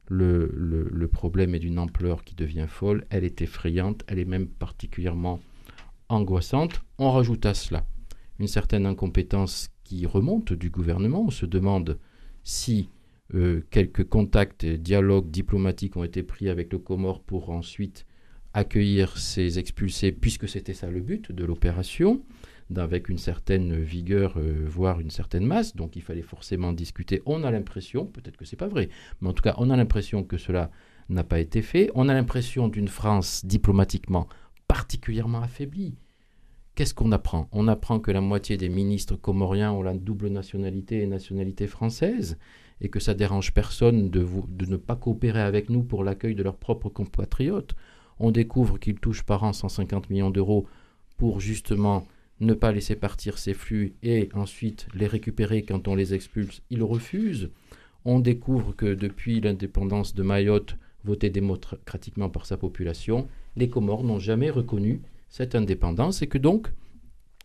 [0.09, 4.26] le, le- le problème est d'une ampleur qui devient folle, elle est effrayante, elle est
[4.26, 5.40] même particulièrement
[6.09, 6.82] angoissante.
[6.99, 7.86] On rajoute à cela
[8.38, 11.24] une certaine incompétence qui remonte du gouvernement.
[11.26, 11.99] On se demande
[12.42, 12.88] si
[13.33, 18.07] euh, quelques contacts et dialogues diplomatiques ont été pris avec le Comore pour ensuite
[18.53, 22.22] accueillir ces expulsés, puisque c'était ça le but de l'opération,
[22.77, 25.75] avec une certaine vigueur, euh, voire une certaine masse.
[25.77, 27.22] Donc il fallait forcément discuter.
[27.27, 28.89] On a l'impression, peut-être que c'est pas vrai,
[29.20, 30.70] mais en tout cas, on a l'impression que cela
[31.09, 31.91] n'a pas été fait.
[31.95, 34.29] On a l'impression d'une France diplomatiquement
[34.68, 35.95] particulièrement affaiblie.
[36.75, 37.49] Qu'est-ce qu'on apprend?
[37.53, 42.37] On apprend que la moitié des ministres comoriens ont la double nationalité et nationalité française,
[42.85, 44.26] et que ça dérange personne de,
[44.68, 47.74] ne pas coopérer avec nous pour l'accueil de leurs propres compatriotes.
[48.20, 50.66] On découvre qu'ils touchent par an 150 millions d'euros
[51.16, 52.07] pour justement
[52.41, 56.61] ne pas laisser partir ces flux et ensuite les récupérer quand on les expulse.
[56.68, 57.51] Ils refusent.
[58.05, 64.18] On découvre que depuis l'indépendance de Mayotte, votée démocratiquement par sa population, les Comores n'ont
[64.18, 66.70] jamais reconnu cette indépendance et que donc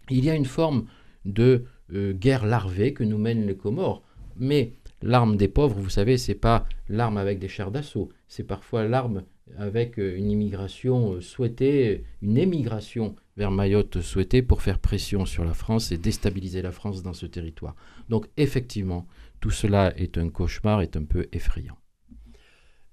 [0.10, 0.88] il y a une forme
[1.24, 1.64] de
[1.94, 4.04] euh, guerre larvée que nous mènent les Comores.
[4.36, 8.86] Mais l'arme des pauvres, vous savez, c'est pas l'arme avec des chars d'assaut, c'est parfois
[8.86, 9.24] l'arme
[9.58, 15.46] avec euh, une immigration euh, souhaitée, une émigration vers Mayotte souhaitée pour faire pression sur
[15.46, 17.76] la France et déstabiliser la France dans ce territoire.
[18.10, 19.08] Donc effectivement,
[19.40, 21.78] tout cela est un cauchemar, est un peu effrayant.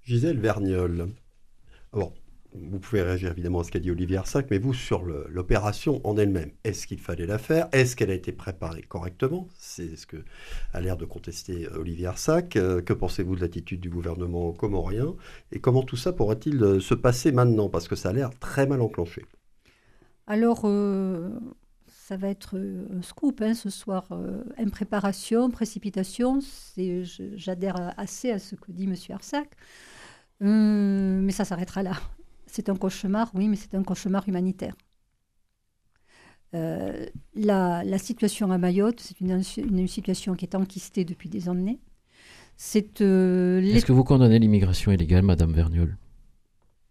[0.03, 1.09] Gisèle Vergnol.
[1.93, 2.15] Alors,
[2.71, 6.17] vous pouvez réagir évidemment à ce qu'a dit Olivier Arsac, mais vous, sur l'opération en
[6.17, 7.69] elle-même, est-ce qu'il fallait la faire?
[7.73, 9.49] Est-ce qu'elle a été préparée correctement?
[9.59, 10.25] C'est ce que
[10.73, 12.57] a l'air de contester euh, Olivier Arsac.
[12.57, 15.15] Euh, que pensez-vous de l'attitude du gouvernement comorien?
[15.53, 17.69] Et comment tout ça pourrait-il euh, se passer maintenant?
[17.69, 19.25] Parce que ça a l'air très mal enclenché.
[20.27, 20.63] Alors,
[21.87, 24.09] ça va être un scoop hein, ce soir.
[24.59, 26.41] Impréparation, précipitation,
[27.37, 28.95] j'adhère assez à ce que dit M.
[29.11, 29.57] Arsac.
[30.43, 31.93] Euh, mais ça s'arrêtera là.
[32.47, 34.75] C'est un cauchemar, oui, mais c'est un cauchemar humanitaire.
[36.55, 41.49] Euh, la, la situation à Mayotte, c'est une, une situation qui est enquistée depuis des
[41.49, 41.81] années.
[42.57, 45.99] C'est euh, les- Est-ce que vous condamnez l'immigration illégale, Madame Vergnol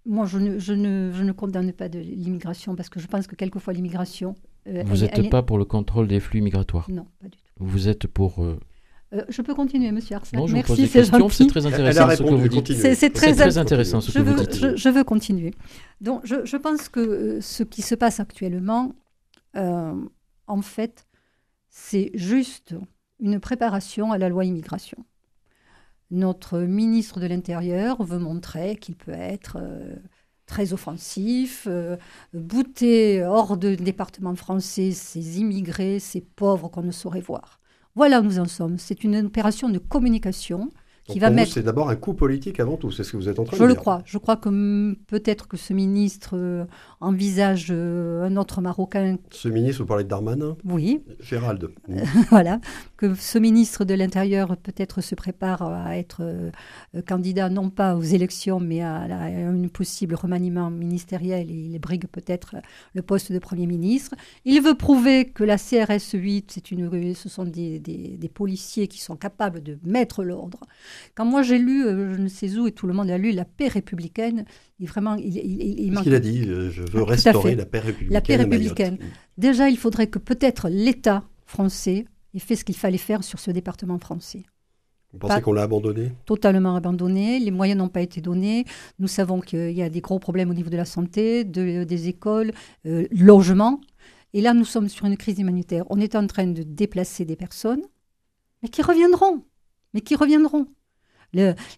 [0.06, 3.26] Moi, je ne, je, ne, je ne condamne pas de l'immigration parce que je pense
[3.28, 4.36] que quelquefois l'immigration.
[4.68, 6.90] euh, Vous n'êtes est- pas pour le contrôle des flux migratoires?
[6.92, 7.52] Non, pas du tout.
[7.58, 8.46] Vous êtes pour...
[9.14, 10.34] euh, Euh, je peux continuer, monsieur Arsac.
[10.34, 11.48] Non, je vous pose Merci, des c'est questions, c'est gentil.
[11.48, 12.96] très Elle a intéressant ce que répondu, vous dites.
[12.96, 14.56] C'est- très intéressant ce Je que vous veux, dites.
[14.56, 15.54] je, je veux continuer.
[16.02, 18.94] Donc, je, je pense que euh, ce qui se passe actuellement
[20.48, 21.06] en fait,
[21.70, 22.76] c'est juste
[23.22, 24.98] une préparation à la loi immigration.
[26.12, 29.58] Notre ministre de l'Intérieur veut montrer qu'il peut être
[30.46, 31.98] très offensif, euh,
[32.34, 37.60] bouter hors de département français ces immigrés, ces pauvres qu'on ne saurait voir.
[37.96, 38.78] Voilà où nous en sommes.
[38.78, 40.72] C'est une opération de communication
[41.08, 41.54] qui va mettre.
[41.54, 43.62] C'est d'abord un coup politique avant tout, c'est ce que vous êtes en train de
[43.62, 43.70] dire.
[43.70, 44.02] Je le crois.
[44.06, 46.66] Je crois que peut-être que ce ministre euh,
[47.00, 49.18] envisage euh, un autre Marocain.
[49.30, 51.04] Ce ministre, vous parlez de Darmanin Oui.
[51.20, 51.70] Gérald.
[52.30, 52.60] voilà.
[52.98, 56.52] Que ce ministre de l'Intérieur peut-être se prépare à être euh,
[57.08, 61.52] candidat non pas aux élections, mais à, un possible remaniement ministériel.
[61.52, 62.56] Et il brigue peut-être
[62.96, 64.16] le poste de Premier ministre.
[64.44, 68.88] Il veut prouver que la CRS 8, c'est une, ce sont des, des, des policiers
[68.88, 70.62] qui sont capables de mettre l'ordre.
[71.16, 73.32] Quand moi j'ai lu, euh, je ne sais où, et tout le monde a lu
[73.32, 74.46] La paix républicaine,
[74.80, 78.14] il vraiment, il, il, qu'il a dit euh, Je veux restaurer la paix républicaine.
[78.14, 78.98] La paix républicaine.
[79.38, 83.52] Déjà, il faudrait que peut-être l'État français ait fait ce qu'il fallait faire sur ce
[83.52, 84.44] département français.
[85.16, 86.12] Vous pensez qu'on l'a abandonné?
[86.26, 87.40] Totalement abandonné.
[87.40, 88.66] Les moyens n'ont pas été donnés.
[89.00, 92.10] Nous savons qu'il y a des gros problèmes au niveau de la santé, de, des
[92.10, 92.52] écoles,
[92.86, 93.80] euh, logement.
[94.34, 95.86] Et là, nous sommes sur une crise humanitaire.
[95.90, 97.82] On est en train de déplacer des personnes,
[98.62, 99.46] mais qui reviendront.
[99.94, 100.68] Mais qui reviendront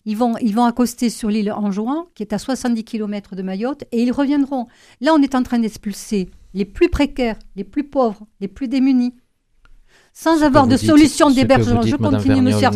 [0.06, 3.84] ils, vont, ils vont accoster sur l'île Anjouan, qui est à 70 km de Mayotte,
[3.92, 4.68] et ils reviendront.
[5.02, 9.14] Là, on est en train d'expulser les plus précaires, les plus pauvres, les plus démunis.
[10.14, 11.84] Sans avoir de solution d'hébergement.
[11.84, 12.70] Je continue, monsieur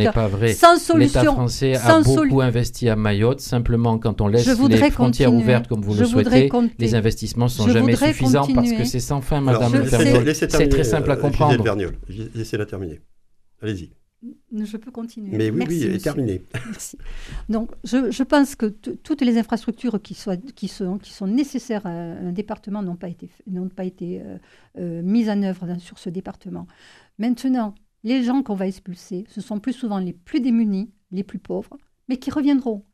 [0.53, 1.21] Sans solution.
[1.21, 3.39] L'État français a beaucoup investi à Mayotte.
[3.39, 7.67] Simplement, quand on laisse les frontières ouvertes comme vous le souhaitez, les investissements ne sont
[7.67, 11.63] jamais suffisants parce que c'est sans fin, madame C'est très simple à euh, comprendre.
[12.35, 13.01] Laissez-la terminer.
[13.63, 13.91] Allez-y.
[14.53, 15.35] Je peux continuer.
[15.35, 16.43] Mais oui, oui, terminé.
[16.65, 16.97] Merci.
[17.49, 21.89] Donc, je, pense que toutes les infrastructures qui, soient, qui, sont, qui sont nécessaires à
[21.89, 24.37] un département n'ont pas été, n'ont pas été euh,
[24.77, 26.67] euh, mises en œuvre sur ce département.
[27.17, 31.39] Maintenant, les gens qu'on va expulser, ce sont plus souvent les plus démunis, les plus
[31.39, 32.85] pauvres, mais qui reviendront.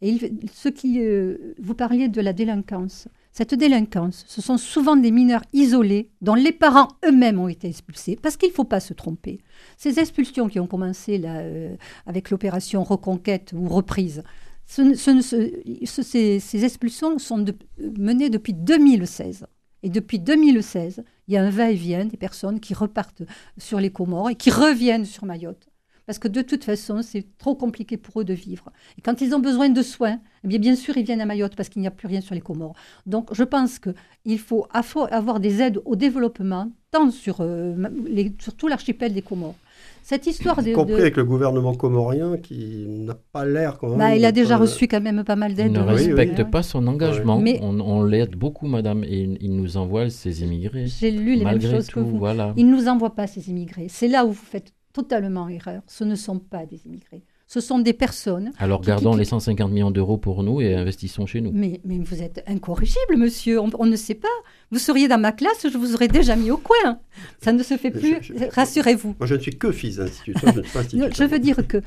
[0.00, 0.16] Et
[0.52, 3.08] ce qui, euh, vous parliez de la délinquance.
[3.32, 8.18] Cette délinquance, ce sont souvent des mineurs isolés dont les parents eux-mêmes ont été expulsés,
[8.20, 9.38] parce qu'il ne faut pas se tromper.
[9.76, 11.76] Ces expulsions qui ont commencé euh,
[12.06, 14.22] avec l'opération Reconquête ou Reprise,
[14.66, 17.44] ces, expulsions sont
[17.78, 19.46] menées depuis 2016.
[19.82, 23.22] Et depuis 2016, il y a un va-et-vient des personnes qui repartent
[23.56, 25.67] sur les Comores et qui reviennent sur Mayotte
[26.08, 28.72] parce que de toute façon, c'est trop compliqué pour eux de vivre.
[28.96, 31.54] Et quand ils ont besoin de soins, eh bien, bien sûr, ils viennent à Mayotte
[31.54, 32.72] parce qu'il n'y a plus rien sur les Comores.
[33.04, 37.74] Donc, je pense qu'il faut avoir des aides au développement, tant sur, euh,
[38.06, 39.56] les, sur tout l'archipel des Comores.
[40.02, 43.98] Cette histoire de, y compris avec le gouvernement comorien qui n'a pas l'air quand même.
[43.98, 45.72] Bah, il a déjà reçu quand même pas mal d'aides.
[45.74, 47.38] Il ne respecte pas son engagement.
[47.38, 50.86] Mais on, l'aide beaucoup, madame, et il nous envoie ses immigrés.
[50.86, 52.16] J'ai lu les mêmes choses que vous.
[52.16, 52.54] Voilà.
[52.56, 53.88] Il ne nous envoie pas ses immigrés.
[53.90, 55.82] C'est là où vous faites totalement erreur.
[55.86, 57.22] Ce ne sont pas des immigrés.
[57.46, 58.50] Ce sont des personnes.
[58.58, 61.50] Alors gardons les 150 millions d'euros pour nous et investissons chez nous.
[61.54, 63.58] Mais, mais vous êtes incorrigible, monsieur.
[63.60, 64.28] On, ne sait pas.
[64.70, 67.00] Vous seriez dans ma classe, je vous aurais déjà mis au coin.
[67.42, 68.18] Ça ne se fait plus.
[68.52, 69.14] Rassurez-vous.
[69.18, 70.52] Moi, je ne suis que fils d'institution.
[70.54, 71.80] je, je veux dire que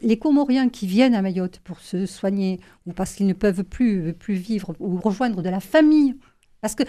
[0.00, 4.14] les Comoriens qui viennent à Mayotte pour se soigner ou parce qu'ils ne peuvent plus,
[4.14, 6.16] plus vivre ou rejoindre de la famille,
[6.60, 6.86] parce qu'il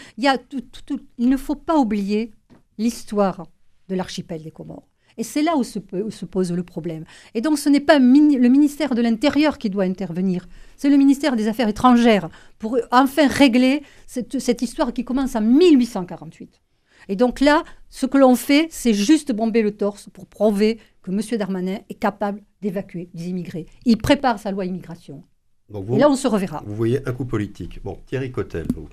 [1.17, 2.31] il ne faut pas oublier
[2.77, 3.47] l'histoire
[3.89, 4.87] de l'archipel des Comores.
[5.17, 5.79] Et c'est là où se,
[6.25, 7.05] pose le problème.
[7.33, 10.47] Et donc ce n'est pas le ministère de l'Intérieur qui doit intervenir,
[10.77, 16.61] c'est le ministère des Affaires étrangères pour enfin régler cette, histoire qui commence en 1848.
[17.09, 21.11] Et donc là, ce que l'on fait, c'est juste bomber le torse pour prouver que
[21.11, 21.19] M.
[21.37, 23.65] Darmanin est capable d'évacuer des immigrés.
[23.85, 25.23] Il prépare sa loi immigration.
[25.69, 26.63] et là, on se reverra.
[26.65, 27.81] Vous voyez un coup politique.
[27.83, 28.87] Bon, Thierry Cotel, vous,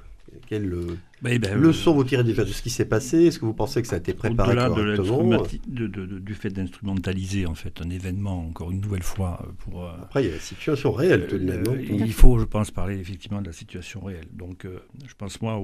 [0.46, 3.26] quelle euh, bah, eh ben, leçon vous tirez déjà de ce qui s'est passé?
[3.26, 5.42] Est-ce que vous pensez que ça a été préparé correctement?
[5.66, 9.84] de, Du fait d'instrumentaliser en fait un événement, encore une nouvelle fois, euh, pour...
[9.84, 11.64] Euh, Après, il y a la situation réelle tout de même.
[11.80, 14.28] il faut, je pense, parler effectivement de la situation réelle.
[14.32, 14.66] Donc,
[15.06, 15.60] je pense moi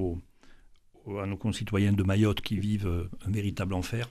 [1.21, 4.09] à nos concitoyens de Mayotte qui vivent un véritable enfer.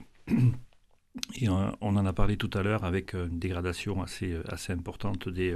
[1.41, 5.55] Et on en a parlé tout à l'heure avec une dégradation assez, assez importante des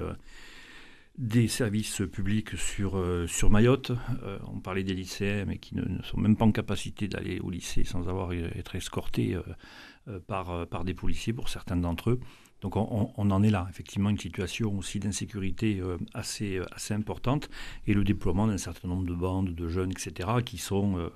[1.17, 3.91] des services publics sur, euh, sur Mayotte.
[4.23, 7.49] Euh, on parlait des lycéens, mais qui ne, sont même pas en capacité d'aller au
[7.49, 12.19] lycée sans avoir être escortés euh, par, par des policiers pour certains d'entre eux.
[12.61, 15.81] Donc on, en est là, effectivement, une situation aussi d'insécurité
[16.13, 17.49] assez, assez importante
[17.87, 21.09] et le déploiement d'un certain nombre de bandes, de jeunes, etc., qui sont,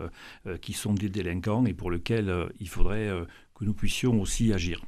[0.59, 3.11] qui sont des délinquants et pour lesquels il faudrait
[3.53, 4.81] que nous puissions aussi agir.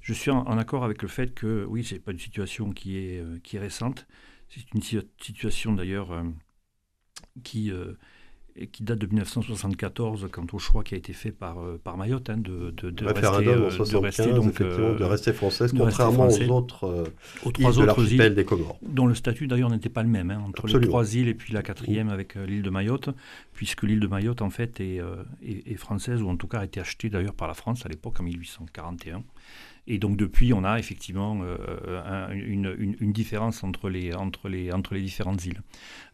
[0.00, 2.96] Je suis en, accord avec le fait que, oui, ce n'est pas une situation qui
[2.96, 4.06] est, qui est récente,
[4.48, 4.82] c'est une
[5.20, 6.22] situation d'ailleurs euh,
[7.44, 7.94] qui, euh,
[8.72, 12.30] qui date de 1974, quant au choix qui a été fait par, euh, par Mayotte
[12.30, 16.50] hein, de, de, de, rester, en 75, de, rester, donc, de rester française, contrairement aux
[16.50, 17.12] autres
[17.44, 18.78] aux trois îles autres îles des Comores.
[18.82, 21.52] Dont le statut d'ailleurs n'était pas le même, hein, entre les trois îles et puis
[21.52, 23.10] la quatrième avec l'île de Mayotte,
[23.52, 25.00] puisque l'île de Mayotte en fait est,
[25.42, 27.88] est, est, française, ou en tout cas a été achetée d'ailleurs par la France à
[27.88, 29.22] l'époque en 1841.
[29.90, 34.92] Et donc depuis, on a effectivement euh, une, une, différence entre les, entre, les, entre
[34.92, 35.62] les différentes îles.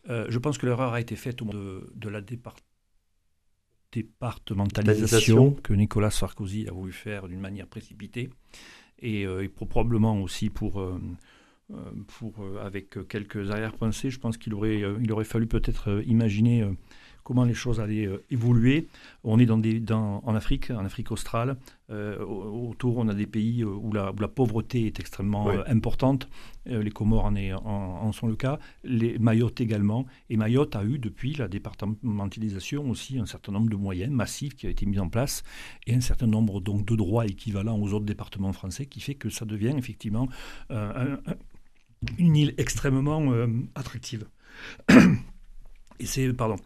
[0.09, 2.21] Euh, je pense que l'erreur a été faite au de, de la
[3.91, 8.31] départementalisation que Nicolas Sarkozy a voulu faire d'une manière précipitée
[9.01, 10.81] et, euh, probablement aussi pour,
[12.07, 14.11] pour avec quelques arrière-pensées.
[14.11, 16.65] Je pense qu'il aurait, il aurait fallu peut-être imaginer
[17.25, 18.87] comment les choses allaient euh, évoluer.
[19.25, 21.57] On est dans des, dans, en Afrique, en Afrique australe.
[21.91, 26.29] Euh, autour, on a des pays euh, où la, la pauvreté est extrêmement importante.
[26.67, 28.59] les Comores en, est, en, sont le cas.
[28.85, 30.07] Les Mayotte également.
[30.29, 34.67] Et Mayotte a eu, depuis la départementalisation, aussi un certain nombre de moyens massifs qui
[34.67, 35.43] ont été mis en place
[35.87, 39.31] et un certain nombre donc, de droits équivalents aux autres départements français qui fait que
[39.31, 40.29] ça devient effectivement
[42.19, 43.23] une île extrêmement
[43.75, 44.27] attractive.
[46.01, 46.57] Et c'est, pardon,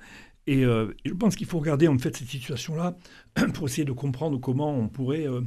[0.49, 2.96] euh, et, je pense qu'il faut regarder en fait cette situation-là
[3.55, 5.42] pour essayer de comprendre comment on pourrait euh,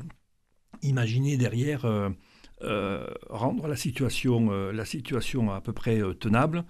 [0.81, 6.63] imaginer derrière euh, rendre la situation, la situation à peu près tenable.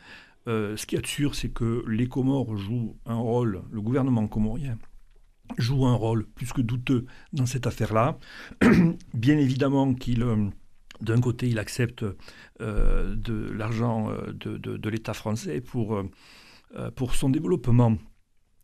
[0.47, 4.77] ce qui est sûr, c'est que les Comores jouent un rôle, le gouvernement comorien
[5.57, 8.17] joue un rôle plus que douteux dans cette affaire-là.
[9.13, 10.25] Bien évidemment qu'il
[11.01, 12.05] d'un côté, il accepte
[12.61, 16.01] de l'argent de, de l'État français pour,
[16.95, 17.97] pour son développement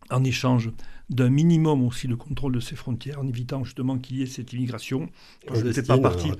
[0.10, 0.72] en échange
[1.10, 4.51] d'un minimum aussi de contrôle de ses frontières, en évitant justement qu'il y ait cette
[4.53, 5.10] immigration.
[5.53, 6.32] Je ne fais pas partie.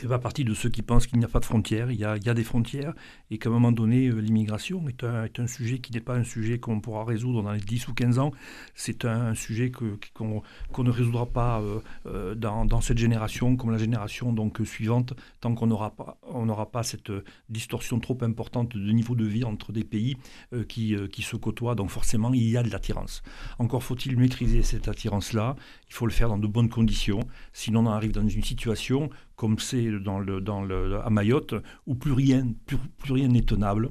[0.00, 1.90] Fait pas partie de ceux qui pensent qu'il n'y a pas de frontières.
[1.90, 2.94] Il y a, des frontières
[3.30, 6.58] et qu'à un moment donné, euh, l'immigration est un, sujet qui n'est pas un sujet
[6.58, 8.32] qu'on pourra résoudre dans les 10 ou 15 ans.
[8.74, 10.42] C'est un, sujet qu'on
[10.78, 15.66] ne résoudra pas euh, euh, dans, cette génération comme la génération donc, suivante tant qu'on
[15.66, 17.12] n'aura pas, on pas cette
[17.48, 20.16] distorsion trop importante de niveau de vie entre des pays
[20.68, 21.74] qui, qui se côtoient.
[21.74, 23.22] Donc forcément, il y a de l'attirance.
[23.58, 25.56] Encore faut-il maîtriser cette attirance-là.
[25.88, 27.20] Il faut le faire dans de bonnes conditions.
[27.52, 29.10] Sinon, on arrive dans une situation
[29.42, 31.56] comme c'est dans le, dans le, à Mayotte,
[31.88, 32.78] où plus rien plus,
[33.12, 33.90] rien n'est tenable.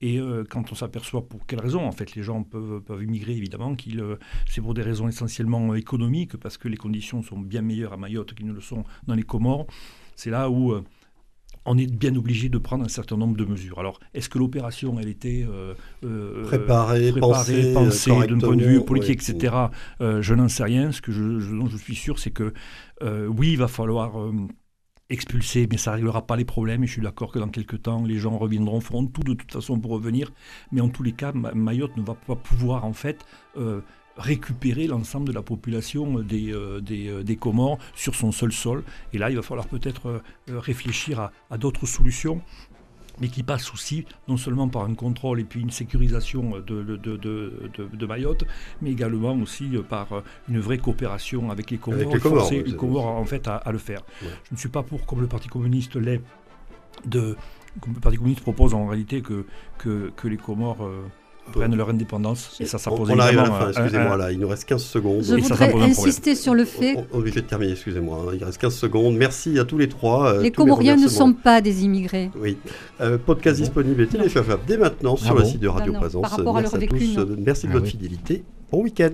[0.00, 3.36] Et euh, quand on s'aperçoit pour quelles raisons, en fait, les gens peuvent, peuvent immigrer,
[3.36, 4.16] évidemment, qu'il, euh,
[4.46, 8.32] c'est pour des raisons essentiellement économiques, parce que les conditions sont bien meilleures à Mayotte
[8.32, 9.66] qu'ils ne le sont dans les Comores,
[10.16, 10.82] c'est là où euh,
[11.66, 13.78] on est bien obligé de prendre un certain nombre de mesures.
[13.78, 15.46] Alors, est-ce que l'opération, elle était
[16.44, 19.54] préparée, pensée, pensée d'un point de vue politique, etc.
[20.00, 20.92] je n'en sais rien.
[20.92, 22.54] Ce que je, je, dont je suis sûr, c'est que
[23.02, 24.32] oui, il va falloir
[25.10, 26.84] expulsé, mais ça ne réglera pas les problèmes.
[26.84, 29.52] Et je suis d'accord que dans quelques temps, les gens reviendront, feront tout de toute
[29.52, 30.32] façon pour revenir.
[30.72, 33.24] Mais en tous les cas, Mayotte ne va pas pouvoir en fait
[33.56, 33.80] euh,
[34.16, 38.84] récupérer l'ensemble de la population des, euh, euh, des, Comores sur son seul sol.
[39.12, 42.42] Et là, il va falloir peut-être réfléchir à d'autres solutions
[43.20, 46.96] mais qui passe aussi non seulement par un contrôle et puis une sécurisation de, de,
[46.96, 48.44] de, de Mayotte,
[48.82, 53.24] mais également aussi par une vraie coopération avec les Comores, avec forcer les Comores en
[53.24, 54.02] fait à, le faire.
[54.22, 56.22] Je ne suis pas pour, comme le Parti communiste l'est,
[57.06, 57.36] de,
[57.80, 59.44] comme le Parti communiste propose en réalité que,
[59.78, 60.84] que, que les Comores...
[60.84, 61.06] Euh,
[61.52, 62.56] prennent leur indépendance.
[62.60, 64.82] Et ça, ça pose on, arrive à la fin, excusez-moi, là, il nous reste 15
[64.82, 65.22] secondes.
[65.22, 66.96] Je voudrais insister sur le fait...
[67.12, 68.32] On, de terminer, excusez-moi, hein.
[68.34, 69.16] il reste 15 secondes.
[69.16, 70.34] Merci à tous les trois.
[70.34, 72.30] Euh, les Comoriens ne sont pas des immigrés.
[72.36, 72.56] Oui.
[73.00, 76.22] Euh, podcast disponible et téléchargeable dès maintenant sur le site de Radio Présence.
[76.22, 78.44] Par rapport merci à, tous, merci de ah votre fidélité.
[78.70, 79.10] Bon week-end.